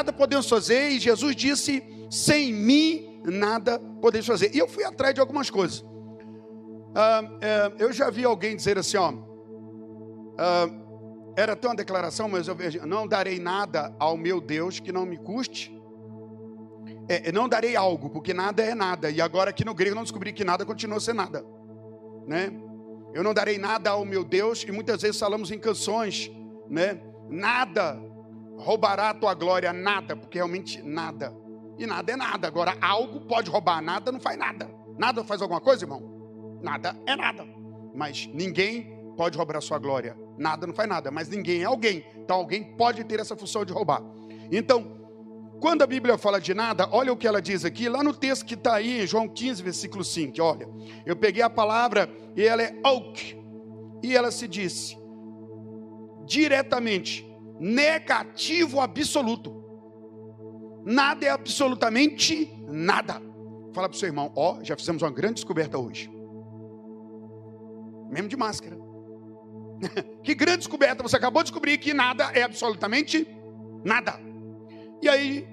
[0.00, 4.54] nada podemos fazer, e Jesus disse: sem mim nada podemos fazer.
[4.54, 5.84] E eu fui atrás de algumas coisas.
[6.94, 9.12] Ah, é, eu já vi alguém dizer assim, ó.
[10.38, 10.68] Ah,
[11.36, 15.04] era tão uma declaração, mas eu vejo: não darei nada ao meu Deus que não
[15.04, 15.78] me custe.
[17.08, 19.10] É, não darei algo, porque nada é nada.
[19.10, 21.44] E agora aqui no grego não descobri que nada continua sendo nada,
[22.26, 22.50] né?
[23.12, 26.30] Eu não darei nada ao meu Deus, e muitas vezes falamos em canções,
[26.68, 27.00] né?
[27.28, 28.00] Nada
[28.60, 31.34] roubará a tua glória, nada, porque realmente nada.
[31.78, 32.46] E nada é nada.
[32.46, 34.70] Agora, algo pode roubar, nada não faz nada.
[34.98, 36.58] Nada faz alguma coisa, irmão?
[36.62, 37.44] Nada é nada.
[37.94, 40.16] Mas ninguém pode roubar a sua glória.
[40.38, 42.04] Nada não faz nada, mas ninguém é alguém.
[42.16, 44.02] Então alguém pode ter essa função de roubar.
[44.52, 45.00] Então,
[45.60, 48.44] quando a Bíblia fala de nada, olha o que ela diz aqui, lá no texto
[48.46, 50.42] que está aí, em João 15, versículo 5.
[50.42, 50.68] Olha,
[51.04, 53.38] eu peguei a palavra e ela é oak.
[54.02, 54.98] E ela se disse
[56.30, 57.29] diretamente,
[57.60, 59.62] negativo absoluto.
[60.84, 63.20] Nada é absolutamente nada.
[63.74, 66.10] Fala para o seu irmão, ó, oh, já fizemos uma grande descoberta hoje.
[68.10, 68.76] Mesmo de máscara.
[70.24, 73.28] que grande descoberta, você acabou de descobrir que nada é absolutamente
[73.84, 74.18] nada.
[75.02, 75.46] E aí,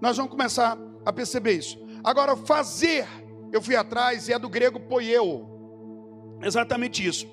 [0.00, 1.78] nós vamos começar a perceber isso.
[2.02, 3.06] Agora, fazer,
[3.52, 5.46] eu fui atrás e é do grego poieu.
[6.42, 7.26] Exatamente isso.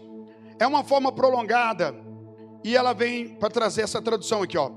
[0.60, 1.96] É uma forma prolongada
[2.68, 4.70] e ela vem para trazer essa tradução aqui, ó.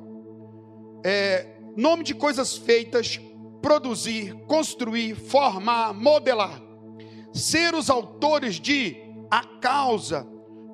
[1.04, 3.20] É, nome de coisas feitas,
[3.60, 6.62] produzir, construir, formar, modelar.
[7.34, 8.96] Ser os autores de
[9.28, 10.24] a causa,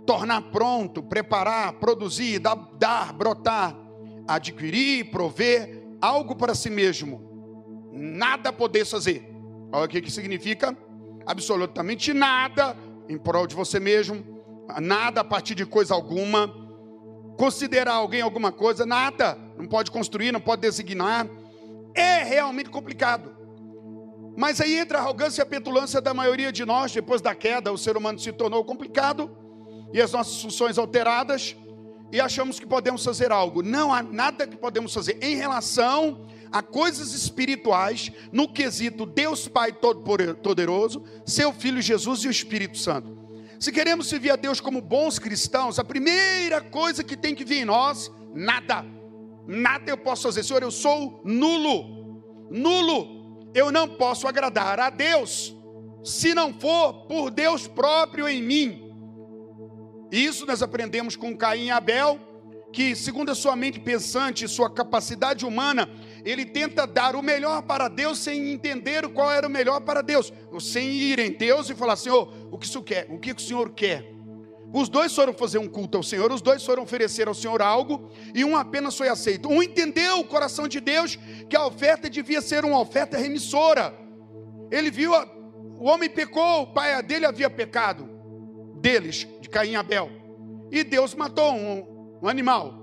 [0.05, 3.75] tornar pronto, preparar, produzir, dar, dar brotar,
[4.29, 7.89] adquirir, prover algo para si mesmo.
[7.95, 9.27] Nada poder fazer.
[9.73, 10.77] Olha o que, que significa?
[11.25, 12.77] Absolutamente nada
[13.09, 14.23] em prol de você mesmo,
[14.79, 16.66] nada a partir de coisa alguma.
[17.37, 19.39] Considerar alguém alguma coisa, nada.
[19.57, 21.27] Não pode construir, não pode designar.
[21.95, 23.35] É realmente complicado.
[24.37, 26.93] Mas aí entra a arrogância e a petulância da maioria de nós.
[26.93, 29.31] Depois da queda, o ser humano se tornou complicado
[29.93, 31.57] e as nossas funções alteradas
[32.13, 33.63] e achamos que podemos fazer algo.
[33.63, 39.73] Não há nada que podemos fazer em relação a coisas espirituais no quesito Deus Pai
[39.73, 43.26] Todo-Poderoso, seu Filho Jesus e o Espírito Santo.
[43.59, 47.63] Se queremos servir a Deus como bons cristãos, a primeira coisa que tem que vir
[47.63, 48.85] em nós, nada.
[49.47, 50.43] Nada eu posso fazer.
[50.43, 52.23] Senhor, eu sou nulo.
[52.51, 53.51] Nulo.
[53.55, 55.57] Eu não posso agradar a Deus
[56.05, 58.93] se não for por Deus próprio em mim.
[60.13, 62.21] Isso nós aprendemos com Caim e Abel,
[62.73, 65.89] que segundo a sua mente pensante sua capacidade humana,
[66.27, 70.33] ele tenta dar o melhor para Deus sem entender qual era o melhor para Deus,
[70.59, 73.07] sem ir em Deus e falar, Senhor, o que isso quer?
[73.09, 74.13] O que o Senhor quer?
[74.75, 78.11] Os dois foram fazer um culto ao Senhor, os dois foram oferecer ao Senhor algo,
[78.35, 79.49] e um apenas foi aceito.
[79.49, 81.17] Um entendeu o coração de Deus
[81.49, 83.97] que a oferta devia ser uma oferta remissora.
[84.69, 85.29] Ele viu, a,
[85.79, 88.11] o homem pecou, o pai dele havia pecado,
[88.75, 90.11] deles, de Caim e Abel.
[90.73, 92.75] E Deus matou um, um animal.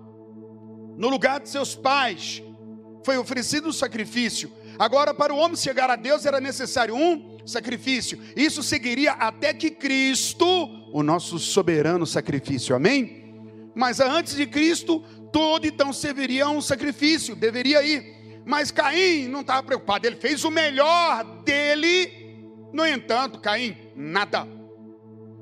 [0.96, 2.42] No lugar de seus pais,
[3.04, 4.52] foi oferecido um sacrifício.
[4.80, 8.20] Agora, para o homem chegar a Deus, era necessário um sacrifício.
[8.36, 10.46] Isso seguiria até que Cristo,
[10.92, 13.24] o nosso soberano sacrifício, amém?
[13.76, 18.42] Mas antes de Cristo, todo então serviria um sacrifício, deveria ir.
[18.46, 22.24] Mas Caim não estava preocupado, ele fez o melhor dele.
[22.72, 24.48] No entanto, Caim, nada.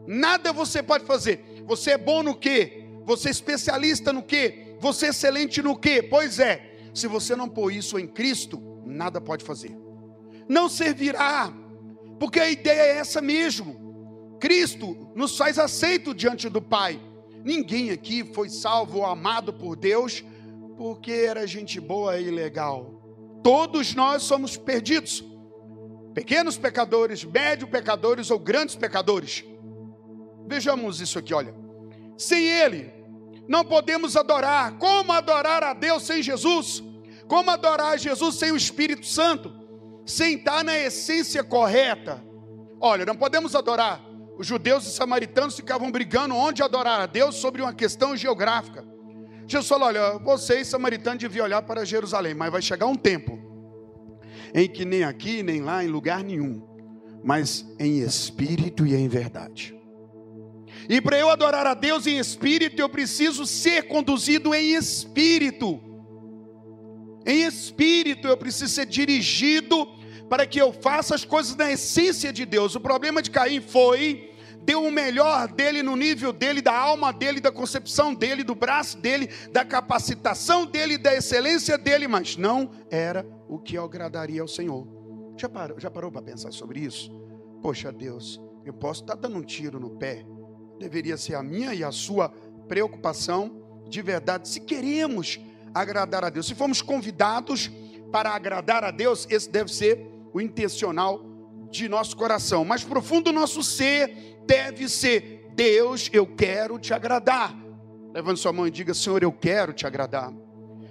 [0.07, 1.63] Nada você pode fazer.
[1.65, 2.85] Você é bom no quê?
[3.05, 4.75] Você é especialista no quê?
[4.79, 6.01] Você é excelente no quê?
[6.03, 9.77] Pois é, se você não pôr isso em Cristo, nada pode fazer.
[10.47, 11.53] Não servirá,
[12.19, 14.37] porque a ideia é essa mesmo.
[14.39, 16.99] Cristo nos faz aceito diante do Pai.
[17.43, 20.23] Ninguém aqui foi salvo ou amado por Deus
[20.77, 23.39] porque era gente boa e legal.
[23.43, 25.23] Todos nós somos perdidos.
[26.13, 29.45] Pequenos pecadores, médios pecadores ou grandes pecadores.
[30.47, 31.55] Vejamos isso aqui, olha.
[32.17, 32.91] Sem Ele,
[33.51, 34.77] não podemos adorar.
[34.77, 36.81] Como adorar a Deus sem Jesus?
[37.27, 39.53] Como adorar a Jesus sem o Espírito Santo?
[40.05, 42.23] Sem estar na essência correta.
[42.79, 44.01] Olha, não podemos adorar.
[44.37, 48.85] Os judeus e samaritanos ficavam brigando onde adorar a Deus sobre uma questão geográfica.
[49.45, 53.37] Jesus falou: olha, vocês samaritanos deviam olhar para Jerusalém, mas vai chegar um tempo
[54.53, 56.65] em que nem aqui, nem lá, em lugar nenhum,
[57.21, 59.80] mas em espírito e em verdade.
[60.91, 65.79] E para eu adorar a Deus em espírito, eu preciso ser conduzido em espírito.
[67.25, 69.87] Em espírito, eu preciso ser dirigido
[70.29, 72.75] para que eu faça as coisas na essência de Deus.
[72.75, 74.33] O problema de Caim foi
[74.63, 78.97] deu o melhor dele no nível dele, da alma dele, da concepção dele, do braço
[78.97, 84.85] dele, da capacitação dele, da excelência dele, mas não era o que agradaria ao Senhor.
[85.37, 87.09] Já parou, já parou para pensar sobre isso?
[87.61, 90.25] Poxa Deus, eu posso estar dando um tiro no pé,
[90.81, 92.29] deveria ser a minha e a sua
[92.67, 93.61] preocupação
[93.91, 95.39] de verdade, se queremos
[95.73, 97.69] agradar a Deus, se fomos convidados
[98.11, 101.21] para agradar a Deus, esse deve ser o intencional
[101.69, 102.63] de nosso coração.
[102.63, 107.53] Mais profundo nosso ser deve ser: Deus, eu quero te agradar.
[108.13, 110.33] Levante sua mão e diga: Senhor, eu quero te agradar.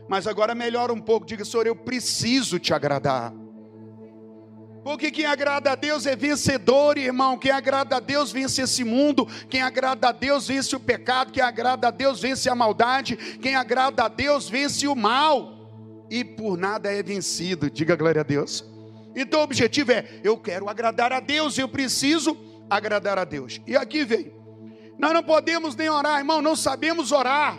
[0.09, 3.33] Mas agora melhora um pouco, diga: Senhor, eu preciso te agradar.
[4.83, 7.39] Porque quem agrada a Deus é vencedor, irmão.
[7.39, 9.27] Quem agrada a Deus vence esse mundo.
[9.49, 11.33] Quem agrada a Deus vence o pecado.
[11.33, 13.17] Quem agrada a Deus vence a maldade.
[13.17, 16.07] Quem agrada a Deus vence o mal.
[16.11, 17.71] E por nada é vencido.
[17.71, 18.65] Diga glória a Deus.
[19.15, 22.37] Então o objetivo é: eu quero agradar a Deus, eu preciso
[22.69, 23.61] agradar a Deus.
[23.67, 24.33] E aqui vem.
[24.99, 27.59] Nós não podemos nem orar, irmão, não sabemos orar.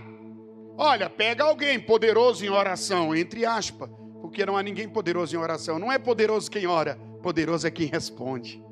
[0.78, 3.90] Olha, pega alguém poderoso em oração, entre aspas,
[4.22, 5.78] porque não há ninguém poderoso em oração.
[5.78, 8.64] Não é poderoso quem ora, poderoso é quem responde.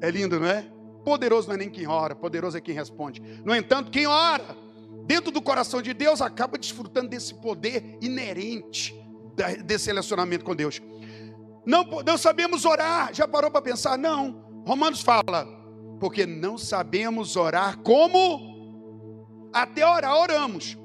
[0.00, 0.70] É lindo, não é?
[1.04, 3.20] Poderoso não é nem quem ora, poderoso é quem responde.
[3.44, 4.56] No entanto, quem ora
[5.06, 8.94] dentro do coração de Deus acaba desfrutando desse poder inerente
[9.64, 10.80] desse relacionamento com Deus.
[11.64, 13.98] Não, não sabemos orar, já parou para pensar?
[13.98, 14.44] Não.
[14.66, 15.46] Romanos fala,
[16.00, 18.56] porque não sabemos orar como
[19.52, 20.76] até orar oramos,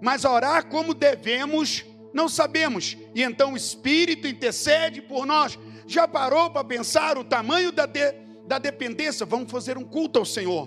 [0.00, 1.84] mas orar como devemos
[2.16, 2.96] não sabemos.
[3.14, 5.58] E então o Espírito intercede por nós.
[5.86, 8.10] Já parou para pensar o tamanho da, de,
[8.46, 9.26] da dependência?
[9.26, 10.66] Vamos fazer um culto ao Senhor.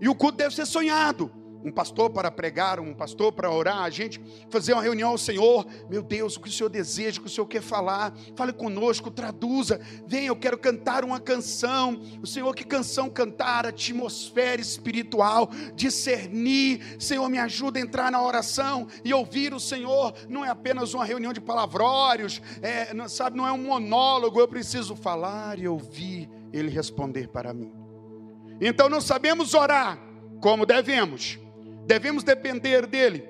[0.00, 3.90] E o culto deve ser sonhado um pastor para pregar, um pastor para orar, a
[3.90, 4.20] gente
[4.50, 5.66] fazer uma reunião ao Senhor.
[5.88, 9.10] Meu Deus, o que o Senhor deseja, o que o Senhor quer falar, fale conosco,
[9.10, 9.80] traduza.
[10.06, 12.00] Venha, eu quero cantar uma canção.
[12.22, 13.66] O Senhor, que canção cantar?
[13.66, 16.96] Atmosfera espiritual, discernir.
[16.98, 20.14] Senhor, me ajuda a entrar na oração e ouvir o Senhor.
[20.28, 24.40] Não é apenas uma reunião de palavrórios, é, não, sabe, não é um monólogo.
[24.40, 27.72] Eu preciso falar e ouvir Ele responder para mim.
[28.60, 29.98] Então não sabemos orar
[30.40, 31.41] como devemos
[31.86, 33.28] devemos depender dele.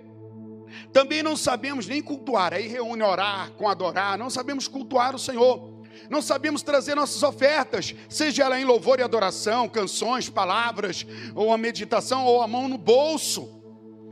[0.92, 5.72] Também não sabemos nem cultuar, aí reúne orar com adorar, não sabemos cultuar o Senhor.
[6.08, 11.58] Não sabemos trazer nossas ofertas, seja ela em louvor e adoração, canções, palavras, ou a
[11.58, 13.60] meditação, ou a mão no bolso.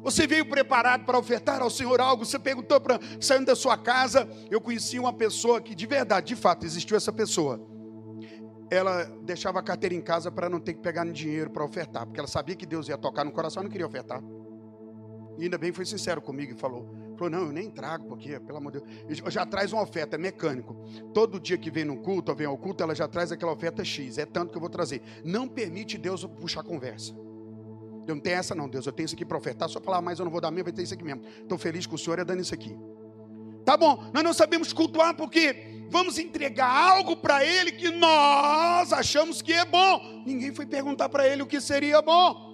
[0.02, 4.28] Você veio preparado para ofertar ao Senhor algo, você perguntou para saindo da sua casa.
[4.50, 7.69] Eu conheci uma pessoa que de verdade, de fato, existiu essa pessoa
[8.70, 12.20] ela deixava a carteira em casa para não ter que pegar dinheiro para ofertar, porque
[12.20, 14.22] ela sabia que Deus ia tocar no coração, não queria ofertar.
[15.38, 16.88] E ainda bem foi sincero comigo e falou:
[17.20, 20.18] falou, não, eu nem trago, porque, pelo amor de Deus, já traz uma oferta, é
[20.18, 20.74] mecânico.
[21.12, 23.84] Todo dia que vem no culto, ou vem ao culto, ela já traz aquela oferta
[23.84, 25.02] X, é tanto que eu vou trazer.
[25.22, 27.12] Não permite Deus puxar conversa.
[28.06, 30.18] Eu não tenho essa, não, Deus, eu tenho isso aqui para ofertar, só falar, mais
[30.18, 31.22] eu não vou dar minha, vai ter isso aqui mesmo.
[31.42, 32.76] Estou feliz com o Senhor é dando isso aqui.
[33.64, 39.42] Tá bom, nós não sabemos cultuar porque vamos entregar algo para ele que nós achamos
[39.42, 40.22] que é bom.
[40.24, 42.48] Ninguém foi perguntar para ele o que seria bom.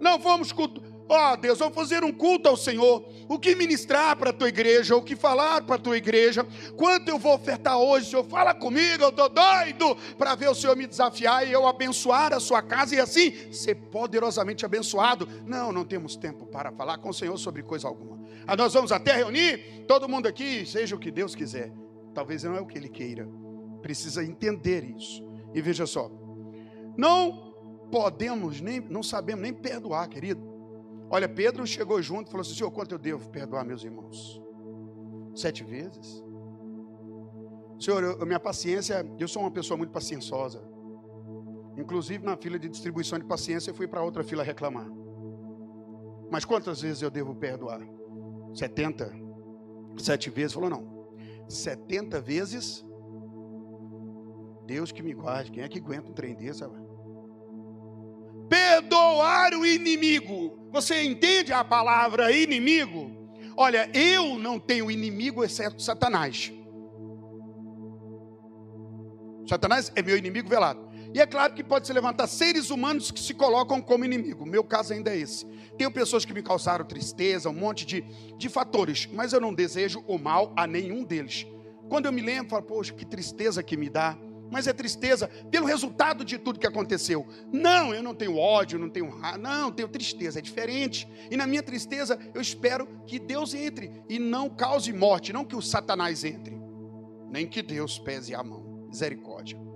[0.00, 0.88] Não vamos cultuar.
[1.10, 3.02] Ó oh, Deus, vamos fazer um culto ao Senhor.
[3.26, 6.46] O que ministrar para a tua igreja, o que falar para a tua igreja.
[6.76, 8.24] Quanto eu vou ofertar hoje, Senhor?
[8.24, 12.40] Fala comigo, eu estou doido para ver o Senhor me desafiar e eu abençoar a
[12.40, 15.26] sua casa e assim ser poderosamente abençoado.
[15.46, 18.18] Não, não temos tempo para falar com o Senhor sobre coisa alguma.
[18.46, 21.72] Ah, nós vamos até reunir todo mundo aqui, seja o que Deus quiser.
[22.18, 23.28] Talvez não é o que Ele queira.
[23.80, 25.24] Precisa entender isso.
[25.54, 26.10] E veja só,
[26.96, 27.54] não
[27.92, 30.42] podemos nem, não sabemos nem perdoar, querido.
[31.08, 34.42] Olha, Pedro chegou junto e falou assim: Senhor, quanto eu devo perdoar meus irmãos?
[35.32, 36.24] Sete vezes?
[37.78, 40.60] Senhor, eu, minha paciência, eu sou uma pessoa muito pacienciosa.
[41.76, 44.90] Inclusive na fila de distribuição de paciência, eu fui para outra fila reclamar.
[46.32, 47.80] Mas quantas vezes eu devo perdoar?
[48.54, 49.08] 70,
[49.98, 50.97] sete vezes, falou não.
[51.48, 52.84] 70 vezes,
[54.66, 56.62] Deus que me guarde, quem é que aguenta um trem desse?
[58.48, 60.68] Perdoar o inimigo.
[60.70, 63.10] Você entende a palavra inimigo?
[63.56, 66.52] Olha, eu não tenho inimigo exceto Satanás.
[69.48, 70.87] Satanás é meu inimigo velado.
[71.14, 74.44] E é claro que pode se levantar seres humanos que se colocam como inimigo.
[74.44, 75.46] Meu caso ainda é esse.
[75.76, 78.02] Tenho pessoas que me causaram tristeza, um monte de,
[78.36, 81.46] de fatores, mas eu não desejo o mal a nenhum deles.
[81.88, 84.18] Quando eu me lembro, falo, poxa, que tristeza que me dá.
[84.50, 87.26] Mas é tristeza pelo resultado de tudo que aconteceu.
[87.52, 91.06] Não, eu não tenho ódio, não tenho raiva, não, tenho tristeza, é diferente.
[91.30, 95.56] E na minha tristeza, eu espero que Deus entre e não cause morte, não que
[95.56, 96.58] o Satanás entre,
[97.30, 98.86] nem que Deus pese a mão.
[98.88, 99.67] Misericórdia.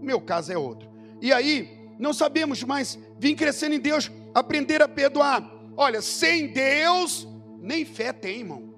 [0.00, 0.88] O meu caso é outro.
[1.20, 5.48] E aí, não sabemos mais, vim crescendo em Deus, aprender a perdoar.
[5.76, 7.28] Olha, sem Deus,
[7.60, 8.70] nem fé tem, irmão.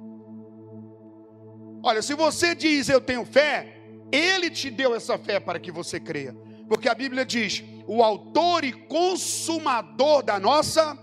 [1.85, 3.77] Olha, se você diz eu tenho fé,
[4.11, 6.37] Ele te deu essa fé para que você creia.
[6.69, 10.99] Porque a Bíblia diz: o autor e consumador da nossa.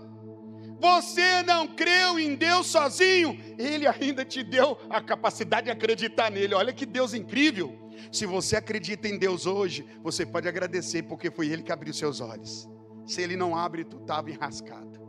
[0.80, 6.54] Você não creu em Deus sozinho, Ele ainda te deu a capacidade de acreditar nele.
[6.54, 7.78] Olha que Deus incrível.
[8.12, 12.20] Se você acredita em Deus hoje, você pode agradecer, porque foi Ele que abriu seus
[12.20, 12.68] olhos.
[13.06, 15.00] Se Ele não abre, tu estava enrascado.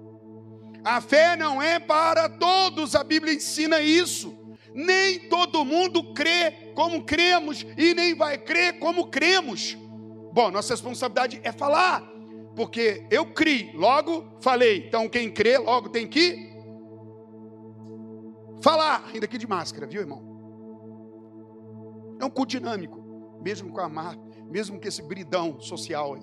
[0.84, 4.38] A fé não é para todos, a Bíblia ensina isso.
[4.74, 9.78] Nem todo mundo crê como cremos e nem vai crer como cremos.
[10.34, 12.02] Bom, nossa responsabilidade é falar,
[12.56, 14.86] porque eu criei, logo falei.
[14.88, 16.50] Então quem crê, logo tem que
[18.62, 20.31] falar, ainda aqui de máscara, viu, irmão?
[22.22, 24.16] É um culto dinâmico, mesmo com a mar,
[24.48, 26.22] mesmo com esse bridão social aí.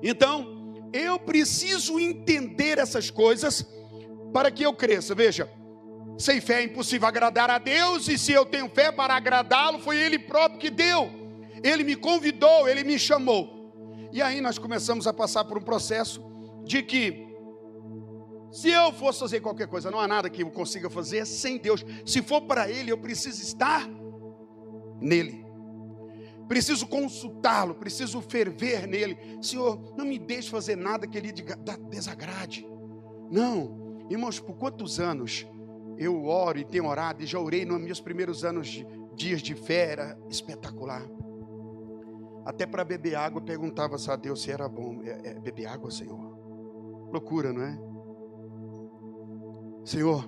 [0.00, 3.66] Então, eu preciso entender essas coisas
[4.32, 5.12] para que eu cresça.
[5.12, 5.50] Veja,
[6.16, 9.96] sem fé é impossível agradar a Deus, e se eu tenho fé para agradá-lo, foi
[9.96, 11.10] Ele próprio que deu.
[11.64, 14.08] Ele me convidou, Ele me chamou.
[14.12, 16.22] E aí nós começamos a passar por um processo
[16.64, 17.26] de que,
[18.52, 21.84] se eu fosse fazer qualquer coisa, não há nada que eu consiga fazer sem Deus.
[22.06, 23.88] Se for para Ele, eu preciso estar
[25.00, 25.44] nele.
[26.48, 29.16] Preciso consultá-lo, preciso ferver nele.
[29.40, 31.32] Senhor, não me deixe fazer nada que Ele
[31.88, 32.66] desagrade.
[33.30, 35.46] Não, irmãos, por quantos anos
[35.96, 39.54] eu oro e tenho orado e já orei nos meus primeiros anos de dias de
[39.54, 41.06] fé, era espetacular.
[42.44, 45.02] Até para beber água perguntava a Deus se era bom.
[45.04, 46.18] É, é, beber água, Senhor?
[47.12, 47.78] Loucura, não é?
[49.84, 50.26] Senhor,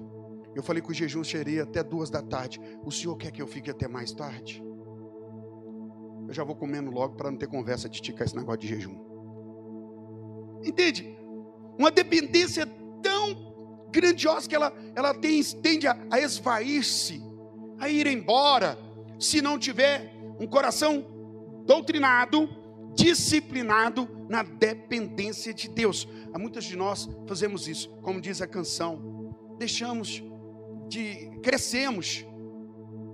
[0.54, 2.60] eu falei que o jejum seria até duas da tarde.
[2.84, 4.62] O Senhor quer que eu fique até mais tarde?
[6.28, 8.96] Eu já vou comendo logo para não ter conversa de esticar esse negócio de jejum.
[10.64, 11.16] Entende?
[11.78, 12.66] Uma dependência
[13.02, 17.22] tão grandiosa que ela, ela tem, tende a, a esvair-se,
[17.78, 18.78] a ir embora,
[19.18, 21.04] se não tiver um coração
[21.64, 22.48] doutrinado,
[22.94, 26.08] disciplinado na dependência de Deus.
[26.32, 29.34] Há muitos de nós fazemos isso, como diz a canção.
[29.58, 30.22] Deixamos
[30.92, 32.26] de crescemos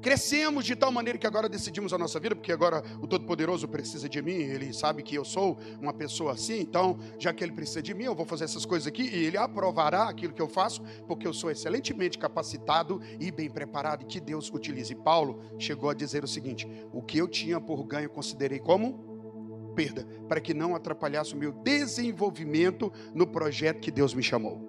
[0.00, 4.08] Crescemos de tal maneira que agora decidimos a nossa vida, porque agora o Todo-Poderoso precisa
[4.08, 7.82] de mim, ele sabe que eu sou uma pessoa assim, então, já que ele precisa
[7.82, 10.82] de mim, eu vou fazer essas coisas aqui e ele aprovará aquilo que eu faço,
[11.08, 14.94] porque eu sou excelentemente capacitado e bem preparado, e que Deus utilize.
[14.94, 20.06] Paulo chegou a dizer o seguinte: o que eu tinha por ganho, considerei como perda,
[20.28, 24.67] para que não atrapalhasse o meu desenvolvimento no projeto que Deus me chamou.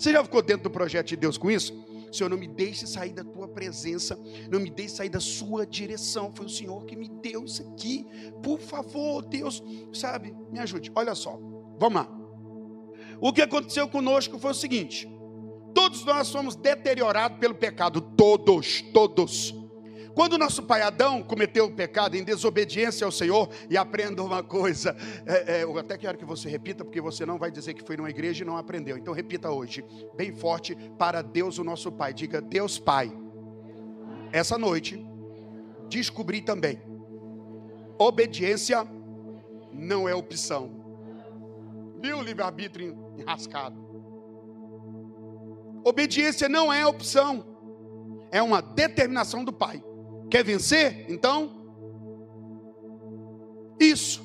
[0.00, 1.78] Você já ficou dentro do projeto de Deus com isso?
[2.10, 4.18] Senhor, não me deixe sair da tua presença,
[4.50, 6.32] não me deixe sair da sua direção.
[6.34, 8.06] Foi o Senhor que me deu isso aqui.
[8.42, 10.90] Por favor, Deus, sabe, me ajude.
[10.94, 11.38] Olha só,
[11.78, 12.08] vamos lá.
[13.20, 15.06] O que aconteceu conosco foi o seguinte:
[15.74, 19.54] todos nós somos deteriorados pelo pecado, todos, todos.
[20.20, 24.94] Quando nosso pai Adão cometeu o pecado em desobediência ao Senhor, e aprenda uma coisa,
[25.24, 27.96] é, é, eu até quero que você repita, porque você não vai dizer que foi
[27.96, 28.98] numa igreja e não aprendeu.
[28.98, 29.82] Então repita hoje,
[30.18, 32.12] bem forte, para Deus o nosso Pai.
[32.12, 33.10] Diga, Deus Pai.
[34.30, 35.02] Essa noite,
[35.88, 36.82] descobri também:
[37.98, 38.86] obediência
[39.72, 40.70] não é opção.
[41.98, 43.74] Viu o livre-arbítrio enrascado?
[45.82, 47.42] Obediência não é opção,
[48.30, 49.82] é uma determinação do Pai.
[50.30, 51.06] Quer vencer?
[51.08, 51.50] Então,
[53.80, 54.24] isso.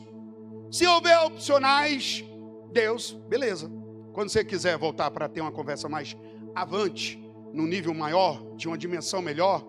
[0.72, 2.24] Se houver opcionais,
[2.72, 3.72] Deus, beleza.
[4.14, 6.16] Quando você quiser voltar para ter uma conversa mais
[6.54, 7.22] avante,
[7.52, 9.66] num nível maior, de uma dimensão melhor,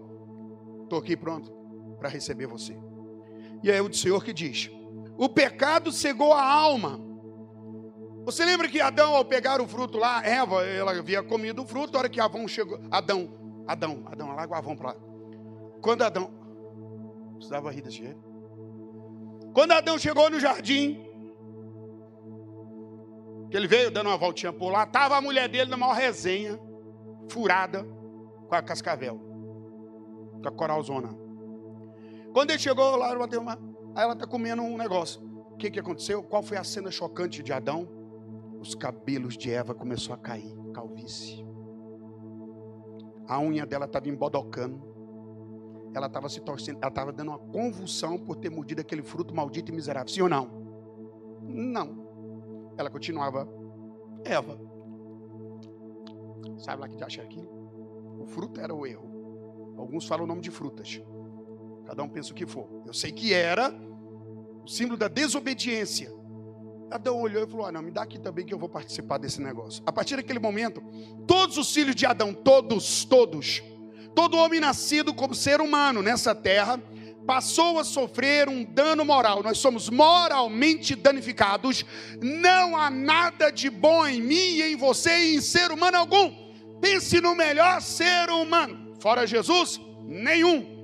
[0.83, 1.51] estou aqui pronto
[1.99, 2.77] para receber você.
[3.63, 4.71] E é o Senhor que diz:
[5.17, 7.01] o pecado cegou a alma.
[8.25, 11.97] Você lembra que Adão, ao pegar o fruto lá, Eva, ela havia comido o fruto,
[11.97, 13.33] a hora que Avão chegou, Adão,
[13.67, 15.06] Adão, Adão, larga o Avão para lá.
[15.81, 16.31] Quando Adão.
[17.35, 18.21] Precisava rir desse jeito.
[19.53, 21.07] Quando Adão chegou no jardim,
[23.51, 26.61] que ele veio dando uma voltinha por lá, estava a mulher dele maior resenha,
[27.29, 27.87] furada,
[28.49, 29.19] com a cascavel,
[30.43, 31.09] com a coralzona.
[32.33, 33.59] Quando ele chegou lá, uma,
[33.95, 35.23] aí ela está comendo um negócio.
[35.51, 36.23] O que, que aconteceu?
[36.23, 37.89] Qual foi a cena chocante de Adão?
[38.61, 41.47] Os cabelos de Eva começou a cair, calvície.
[43.27, 44.96] A unha dela estava embodocando
[45.97, 49.73] ela estava se torcendo, ela estava dando uma convulsão por ter mordido aquele fruto maldito
[49.73, 50.09] e miserável.
[50.13, 50.51] Sim ou não?
[51.41, 52.75] Não.
[52.77, 53.49] Ela continuava
[54.23, 54.61] Eva.
[56.59, 57.49] Sabe lá que acha aquilo?
[58.21, 59.75] O fruto era o erro.
[59.79, 61.01] Alguns falam o nome de frutas.
[61.87, 62.69] Cada um pensa o que for.
[62.85, 63.73] Eu sei que era,
[64.65, 66.13] o símbolo da desobediência.
[66.91, 69.41] Adão olhou e falou: ah, não, me dá aqui também que eu vou participar desse
[69.41, 69.83] negócio.
[69.87, 70.83] A partir daquele momento,
[71.27, 73.63] todos os filhos de Adão, todos, todos,
[74.17, 76.83] todo homem nascido como ser humano nessa terra,
[77.27, 79.43] passou a sofrer um dano moral.
[79.43, 81.85] Nós somos moralmente danificados.
[82.23, 86.33] Não há nada de bom em mim em você e em ser humano algum.
[86.81, 88.95] Pense no melhor ser humano.
[89.01, 90.75] Fora Jesus, nenhum.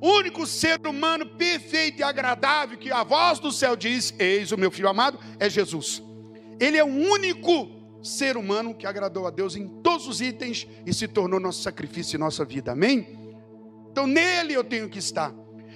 [0.00, 4.56] O único ser humano perfeito e agradável que a voz do céu diz: Eis o
[4.56, 6.02] meu filho amado, é Jesus.
[6.58, 10.92] Ele é o único ser humano que agradou a Deus em todos os itens e
[10.92, 12.72] se tornou nosso sacrifício e nossa vida.
[12.72, 13.18] Amém?
[13.90, 15.34] Então nele eu tenho que estar.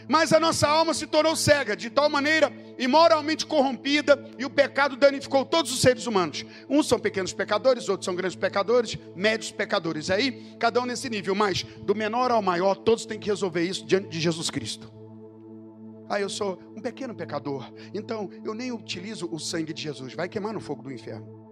[0.08, 4.96] Mas a nossa alma se tornou cega, de tal maneira imoralmente corrompida, e o pecado
[4.96, 6.44] danificou todos os seres humanos.
[6.68, 10.10] Uns são pequenos pecadores, outros são grandes pecadores, médios pecadores.
[10.10, 13.86] Aí, cada um nesse nível, mas do menor ao maior, todos têm que resolver isso
[13.86, 14.92] diante de Jesus Cristo.
[16.08, 20.28] Ah, eu sou um pequeno pecador, então eu nem utilizo o sangue de Jesus, vai
[20.28, 21.43] queimar no fogo do inferno.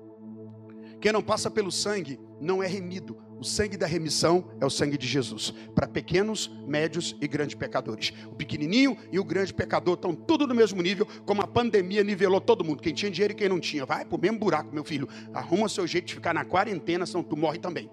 [1.02, 3.18] Quem não passa pelo sangue não é remido.
[3.36, 5.52] O sangue da remissão é o sangue de Jesus.
[5.74, 8.12] Para pequenos, médios e grandes pecadores.
[8.28, 12.40] O pequenininho e o grande pecador estão tudo no mesmo nível, como a pandemia nivelou
[12.40, 12.80] todo mundo.
[12.80, 13.84] Quem tinha dinheiro e quem não tinha.
[13.84, 15.08] Vai para o mesmo buraco, meu filho.
[15.34, 17.90] Arruma seu jeito de ficar na quarentena, senão tu morre também.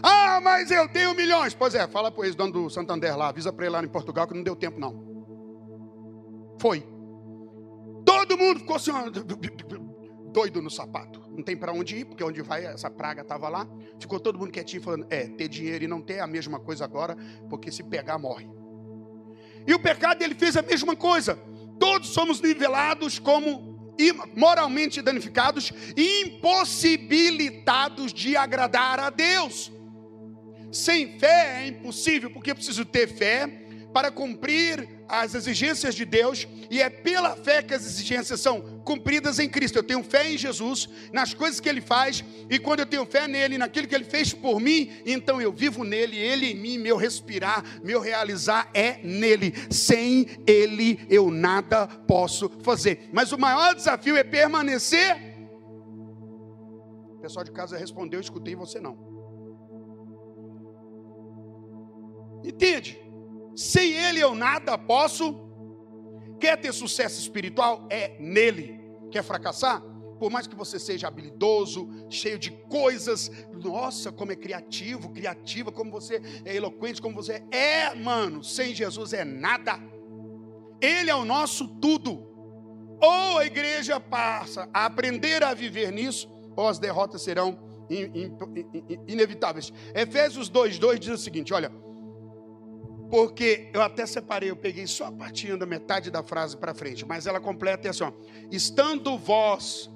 [0.00, 1.54] Ah, mas eu tenho milhões.
[1.54, 4.28] Pois é, fala para o ex-dono do Santander lá, avisa para ele lá em Portugal
[4.28, 5.02] que não deu tempo não.
[6.60, 6.86] Foi.
[8.04, 8.92] Todo mundo ficou assim,
[10.32, 11.23] doido no sapato.
[11.34, 13.66] Não tem para onde ir, porque onde vai essa praga estava lá.
[13.98, 16.84] Ficou todo mundo quietinho falando: é, ter dinheiro e não ter é a mesma coisa
[16.84, 17.16] agora,
[17.50, 18.48] porque se pegar, morre.
[19.66, 21.38] E o pecado, ele fez a mesma coisa.
[21.78, 23.74] Todos somos nivelados como
[24.34, 29.72] moralmente danificados e impossibilitados de agradar a Deus.
[30.72, 33.63] Sem fé é impossível, porque eu preciso ter fé
[33.94, 39.38] para cumprir as exigências de Deus, e é pela fé que as exigências são cumpridas
[39.38, 39.78] em Cristo.
[39.78, 43.28] Eu tenho fé em Jesus, nas coisas que Ele faz, e quando eu tenho fé
[43.28, 46.96] nele, naquilo que Ele fez por mim, então eu vivo nele, Ele em mim, meu
[46.96, 49.54] respirar, meu realizar é nele.
[49.70, 53.08] Sem Ele eu nada posso fazer.
[53.12, 55.14] Mas o maior desafio é permanecer.
[57.12, 58.98] O pessoal de casa respondeu, escutei você não.
[62.42, 63.03] Entende?
[63.56, 65.42] Sem Ele eu nada posso.
[66.40, 67.86] Quer ter sucesso espiritual?
[67.90, 68.80] É nele.
[69.10, 69.82] Quer fracassar?
[70.18, 75.90] Por mais que você seja habilidoso, cheio de coisas, nossa, como é criativo, criativa, como
[75.90, 79.78] você é eloquente, como você é, é mano, sem Jesus é nada.
[80.80, 82.26] Ele é o nosso tudo.
[83.00, 87.58] Ou a igreja passa a aprender a viver nisso, ou as derrotas serão
[87.90, 88.36] in, in,
[88.88, 89.72] in, inevitáveis.
[89.94, 91.70] Efésios 2,2 diz o seguinte: olha,
[93.10, 97.06] porque eu até separei, eu peguei só a partinha da metade da frase para frente,
[97.06, 98.12] mas ela completa é assim: ó,
[98.50, 99.90] estando vós,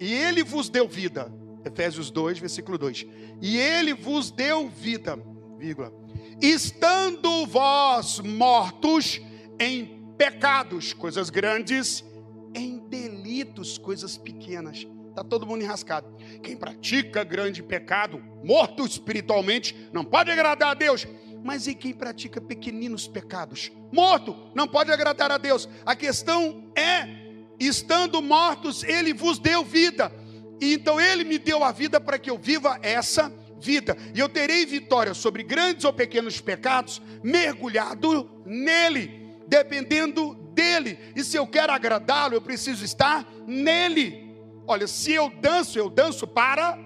[0.00, 1.32] e ele vos deu vida,
[1.64, 3.06] Efésios 2, versículo 2,
[3.40, 5.18] e ele vos deu vida,
[5.58, 5.92] vírgula,
[6.40, 9.20] estando vós mortos
[9.58, 12.04] em pecados, coisas grandes,
[12.54, 14.86] em delitos, coisas pequenas.
[15.10, 16.12] Está todo mundo enrascado.
[16.42, 21.06] Quem pratica grande pecado, morto espiritualmente, não pode agradar a Deus.
[21.44, 23.70] Mas e quem pratica pequeninos pecados?
[23.92, 25.68] Morto, não pode agradar a Deus.
[25.84, 27.06] A questão é:
[27.60, 30.10] estando mortos, Ele vos deu vida.
[30.58, 33.30] E então Ele me deu a vida para que eu viva essa
[33.60, 33.94] vida.
[34.14, 40.98] E eu terei vitória sobre grandes ou pequenos pecados, mergulhado nele, dependendo dele.
[41.14, 44.34] E se eu quero agradá-lo, eu preciso estar nele.
[44.66, 46.78] Olha, se eu danço, eu danço para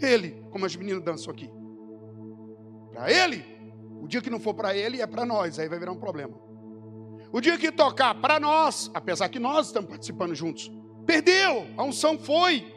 [0.00, 1.50] ele, como as meninas dançam aqui.
[2.92, 3.55] Para ele.
[4.00, 6.34] O dia que não for para ele, é para nós, aí vai virar um problema.
[7.32, 10.70] O dia que tocar para nós, apesar que nós estamos participando juntos,
[11.04, 12.74] perdeu, a unção foi.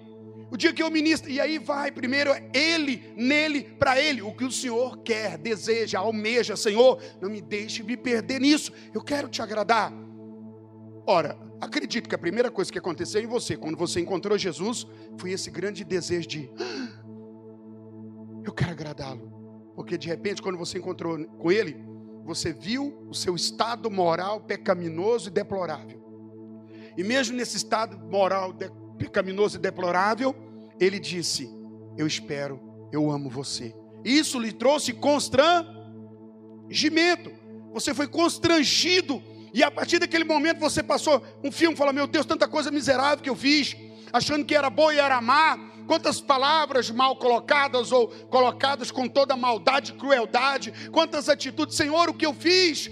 [0.51, 4.33] O dia que eu ministro, e aí vai, primeiro é ele, nele, para ele, o
[4.33, 9.29] que o Senhor quer, deseja, almeja, Senhor, não me deixe me perder nisso, eu quero
[9.29, 9.93] te agradar.
[11.05, 14.87] Ora, acredito que a primeira coisa que aconteceu em você, quando você encontrou Jesus,
[15.19, 16.99] foi esse grande desejo de, ah,
[18.43, 19.38] eu quero agradá-lo.
[19.75, 21.77] Porque de repente, quando você encontrou com ele,
[22.23, 25.99] você viu o seu estado moral pecaminoso e deplorável.
[26.97, 30.35] E mesmo nesse estado moral de, pecaminoso e deplorável,
[30.79, 31.49] ele disse:
[31.97, 32.59] Eu espero,
[32.91, 33.73] eu amo você.
[34.03, 37.31] Isso lhe trouxe constrangimento.
[37.73, 39.21] Você foi constrangido.
[39.53, 43.23] E a partir daquele momento você passou um filme, falou: Meu Deus, tanta coisa miserável
[43.23, 43.75] que eu fiz,
[44.11, 49.35] achando que era boa e era má quantas palavras mal colocadas ou colocadas com toda
[49.35, 52.91] maldade e crueldade, quantas atitudes, Senhor, o que eu fiz?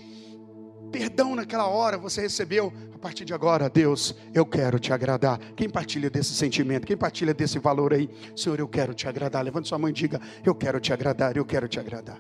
[0.92, 5.38] Perdão naquela hora você recebeu, A partir de agora, Deus, eu quero te agradar.
[5.56, 6.88] Quem partilha desse sentimento?
[6.88, 8.10] Quem partilha desse valor aí?
[8.36, 9.44] Senhor, eu quero te agradar.
[9.46, 12.20] Levante sua mão e diga: Eu quero te agradar, eu quero te agradar.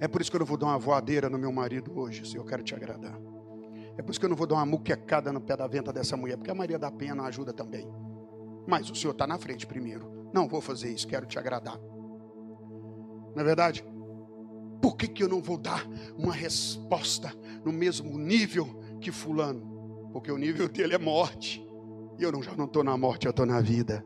[0.00, 2.42] É por isso que eu não vou dar uma voadeira no meu marido hoje, Senhor,
[2.42, 3.16] eu quero te agradar.
[3.96, 6.16] É por isso que eu não vou dar uma muquecada no pé da venta dessa
[6.16, 7.88] mulher, porque a Maria da Penha não ajuda também.
[8.68, 10.28] Mas o Senhor está na frente primeiro.
[10.30, 11.78] Não vou fazer isso, quero te agradar.
[13.34, 13.82] Não é verdade?
[14.82, 15.86] Por que, que eu não vou dar
[16.18, 17.32] uma resposta
[17.64, 18.66] no mesmo nível
[19.00, 20.10] que fulano?
[20.12, 21.66] Porque o nível dele é morte.
[22.18, 24.04] E eu não, já não estou na morte, eu estou na vida.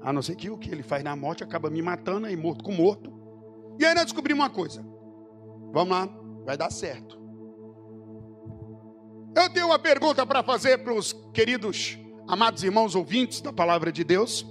[0.00, 2.62] A não ser que o que ele faz na morte acaba me matando aí, morto
[2.62, 3.12] com morto.
[3.80, 4.86] E aí nós descobrimos uma coisa.
[5.72, 6.08] Vamos lá,
[6.44, 7.18] vai dar certo.
[9.34, 11.98] Eu tenho uma pergunta para fazer para os queridos,
[12.30, 14.46] amados irmãos ouvintes da palavra de Deus.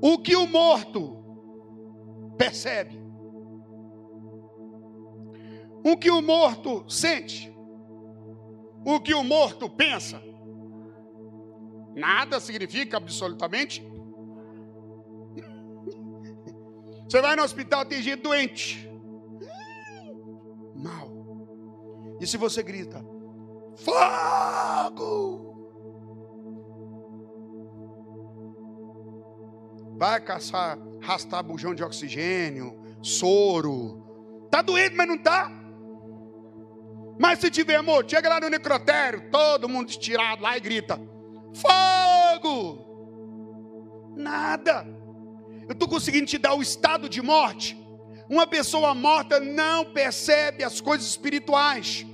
[0.00, 1.16] O que o morto
[2.38, 3.02] percebe?
[5.84, 7.52] O que o morto sente?
[8.84, 10.22] O que o morto pensa?
[11.96, 13.84] Nada significa absolutamente.
[17.08, 18.88] Você vai no hospital, tem gente doente.
[20.76, 21.10] Mal.
[22.20, 23.04] E se você grita,
[23.76, 25.51] fogo!
[30.02, 34.48] Vai caçar, arrastar bujão de oxigênio, soro.
[34.50, 35.48] Tá doente, mas não tá.
[37.20, 40.98] Mas se tiver amor, chega lá no necrotério, todo mundo estirado lá e grita:
[41.54, 42.84] Fogo!
[44.16, 44.84] Nada.
[45.68, 47.80] Eu estou conseguindo te dar o estado de morte.
[48.28, 52.04] Uma pessoa morta não percebe as coisas espirituais.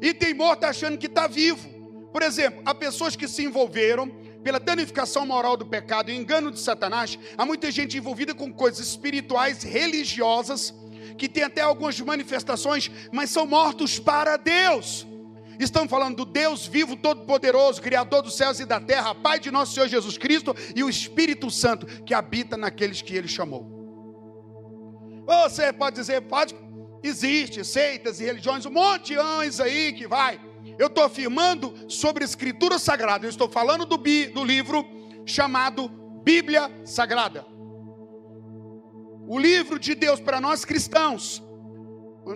[0.00, 1.68] E tem morto achando que está vivo.
[2.12, 4.10] Por exemplo, há pessoas que se envolveram
[4.42, 8.86] pela danificação moral do pecado e engano de Satanás, há muita gente envolvida com coisas
[8.86, 10.74] espirituais, religiosas,
[11.16, 15.06] que tem até algumas manifestações, mas são mortos para Deus.
[15.58, 19.74] Estamos falando do Deus vivo, todo-poderoso, Criador dos céus e da terra, Pai de nosso
[19.74, 23.80] Senhor Jesus Cristo e o Espírito Santo que habita naqueles que Ele chamou.
[25.24, 26.54] Você pode dizer, pode,
[27.02, 30.40] existe seitas e religiões, um monte de anjos aí que vai
[30.78, 33.26] eu estou afirmando sobre a Escritura Sagrada.
[33.26, 34.84] Eu estou falando do, bi, do livro
[35.24, 35.88] chamado
[36.24, 37.44] Bíblia Sagrada.
[39.26, 41.42] O livro de Deus para nós cristãos.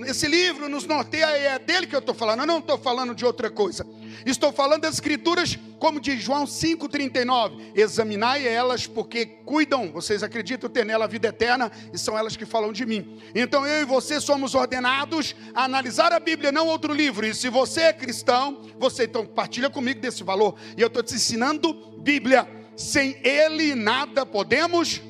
[0.06, 3.24] Esse livro nos norteia, é dele que eu estou falando, eu não estou falando de
[3.24, 3.86] outra coisa.
[4.24, 7.72] Estou falando das escrituras, como diz João 5,39.
[7.74, 12.46] Examinai elas, porque cuidam, vocês acreditam ter nela a vida eterna, e são elas que
[12.46, 13.20] falam de mim.
[13.34, 17.26] Então eu e você somos ordenados a analisar a Bíblia, não outro livro.
[17.26, 20.56] E se você é cristão, você então partilha comigo desse valor.
[20.76, 22.48] E eu estou te ensinando Bíblia.
[22.76, 25.00] Sem ele nada podemos.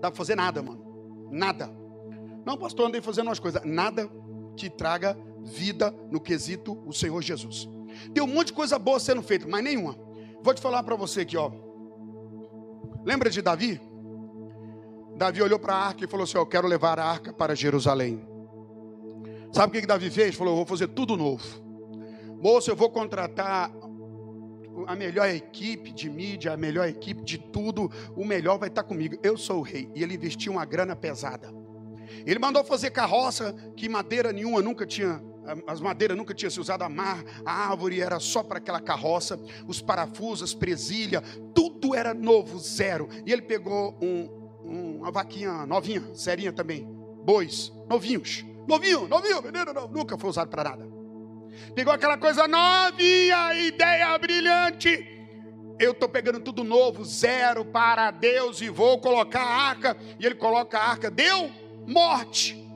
[0.00, 1.28] Dá para fazer nada, mano.
[1.30, 1.70] Nada.
[2.44, 3.62] Não, pastor, andei fazendo umas coisas.
[3.64, 4.08] Nada
[4.56, 5.16] que traga
[5.48, 7.68] vida no quesito o Senhor Jesus.
[8.14, 9.98] Tem um monte de coisa boa sendo feita, mas nenhuma.
[10.42, 11.50] Vou te falar para você aqui, ó.
[13.04, 13.80] Lembra de Davi?
[15.16, 18.24] Davi olhou para a arca e falou assim: Eu quero levar a arca para Jerusalém.
[19.52, 20.34] Sabe o que, que Davi fez?
[20.34, 21.44] Falou: Eu vou fazer tudo novo.
[22.40, 23.72] Moço, eu vou contratar
[24.86, 27.90] a melhor equipe de mídia, a melhor equipe de tudo.
[28.14, 29.18] O melhor vai estar comigo.
[29.22, 29.90] Eu sou o rei.
[29.94, 31.52] E ele investiu uma grana pesada.
[32.24, 35.22] Ele mandou fazer carroça que madeira nenhuma nunca tinha,
[35.66, 39.38] as madeiras nunca tinha se usado a mar, a árvore era só para aquela carroça,
[39.66, 41.22] os parafusos, presilha,
[41.54, 43.08] tudo era novo, zero.
[43.24, 44.28] E ele pegou um,
[44.64, 46.86] um, uma vaquinha novinha, serinha também,
[47.24, 50.88] bois, novinhos, novinho, novinho, menino, nunca foi usado para nada.
[51.74, 55.18] Pegou aquela coisa novinha, ideia brilhante
[55.78, 59.96] eu estou pegando tudo novo, zero para Deus e vou colocar a arca.
[60.18, 61.50] E ele coloca a arca, deu
[61.86, 62.67] morte.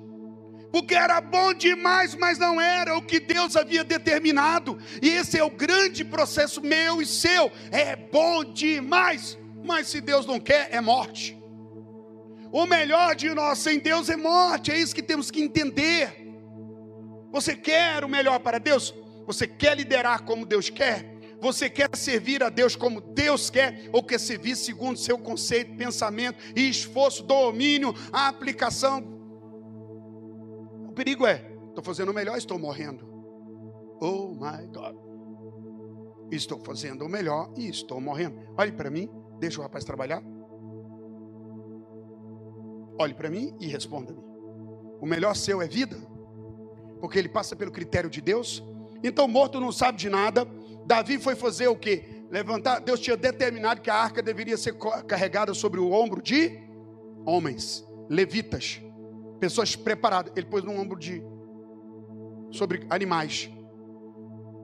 [0.72, 4.78] Porque era bom demais, mas não era o que Deus havia determinado.
[5.02, 7.52] E esse é o grande processo meu e seu.
[7.70, 11.38] É bom demais, mas se Deus não quer, é morte.
[12.50, 16.26] O melhor de nós sem Deus é morte, é isso que temos que entender.
[17.30, 18.94] Você quer o melhor para Deus?
[19.26, 21.12] Você quer liderar como Deus quer?
[21.40, 26.38] Você quer servir a Deus como Deus quer, ou quer servir segundo seu conceito, pensamento
[26.54, 29.11] e esforço, domínio, aplicação?
[30.92, 33.08] O perigo é: estou fazendo o melhor, estou morrendo.
[33.98, 34.94] Oh my God.
[36.30, 38.38] Estou fazendo o melhor e estou morrendo.
[38.58, 40.22] Olhe para mim, deixa o rapaz trabalhar.
[42.98, 44.22] Olhe para mim e responda-me.
[45.00, 45.96] O melhor seu é vida,
[47.00, 48.62] porque ele passa pelo critério de Deus.
[49.02, 50.46] Então, morto não sabe de nada,
[50.84, 52.04] Davi foi fazer o que?
[52.30, 52.80] Levantar.
[52.80, 54.76] Deus tinha determinado que a arca deveria ser
[55.06, 56.60] carregada sobre o ombro de
[57.24, 58.82] homens, levitas,
[59.42, 60.32] pessoas preparadas.
[60.36, 61.20] Ele pôs no ombro de
[62.52, 63.50] sobre animais.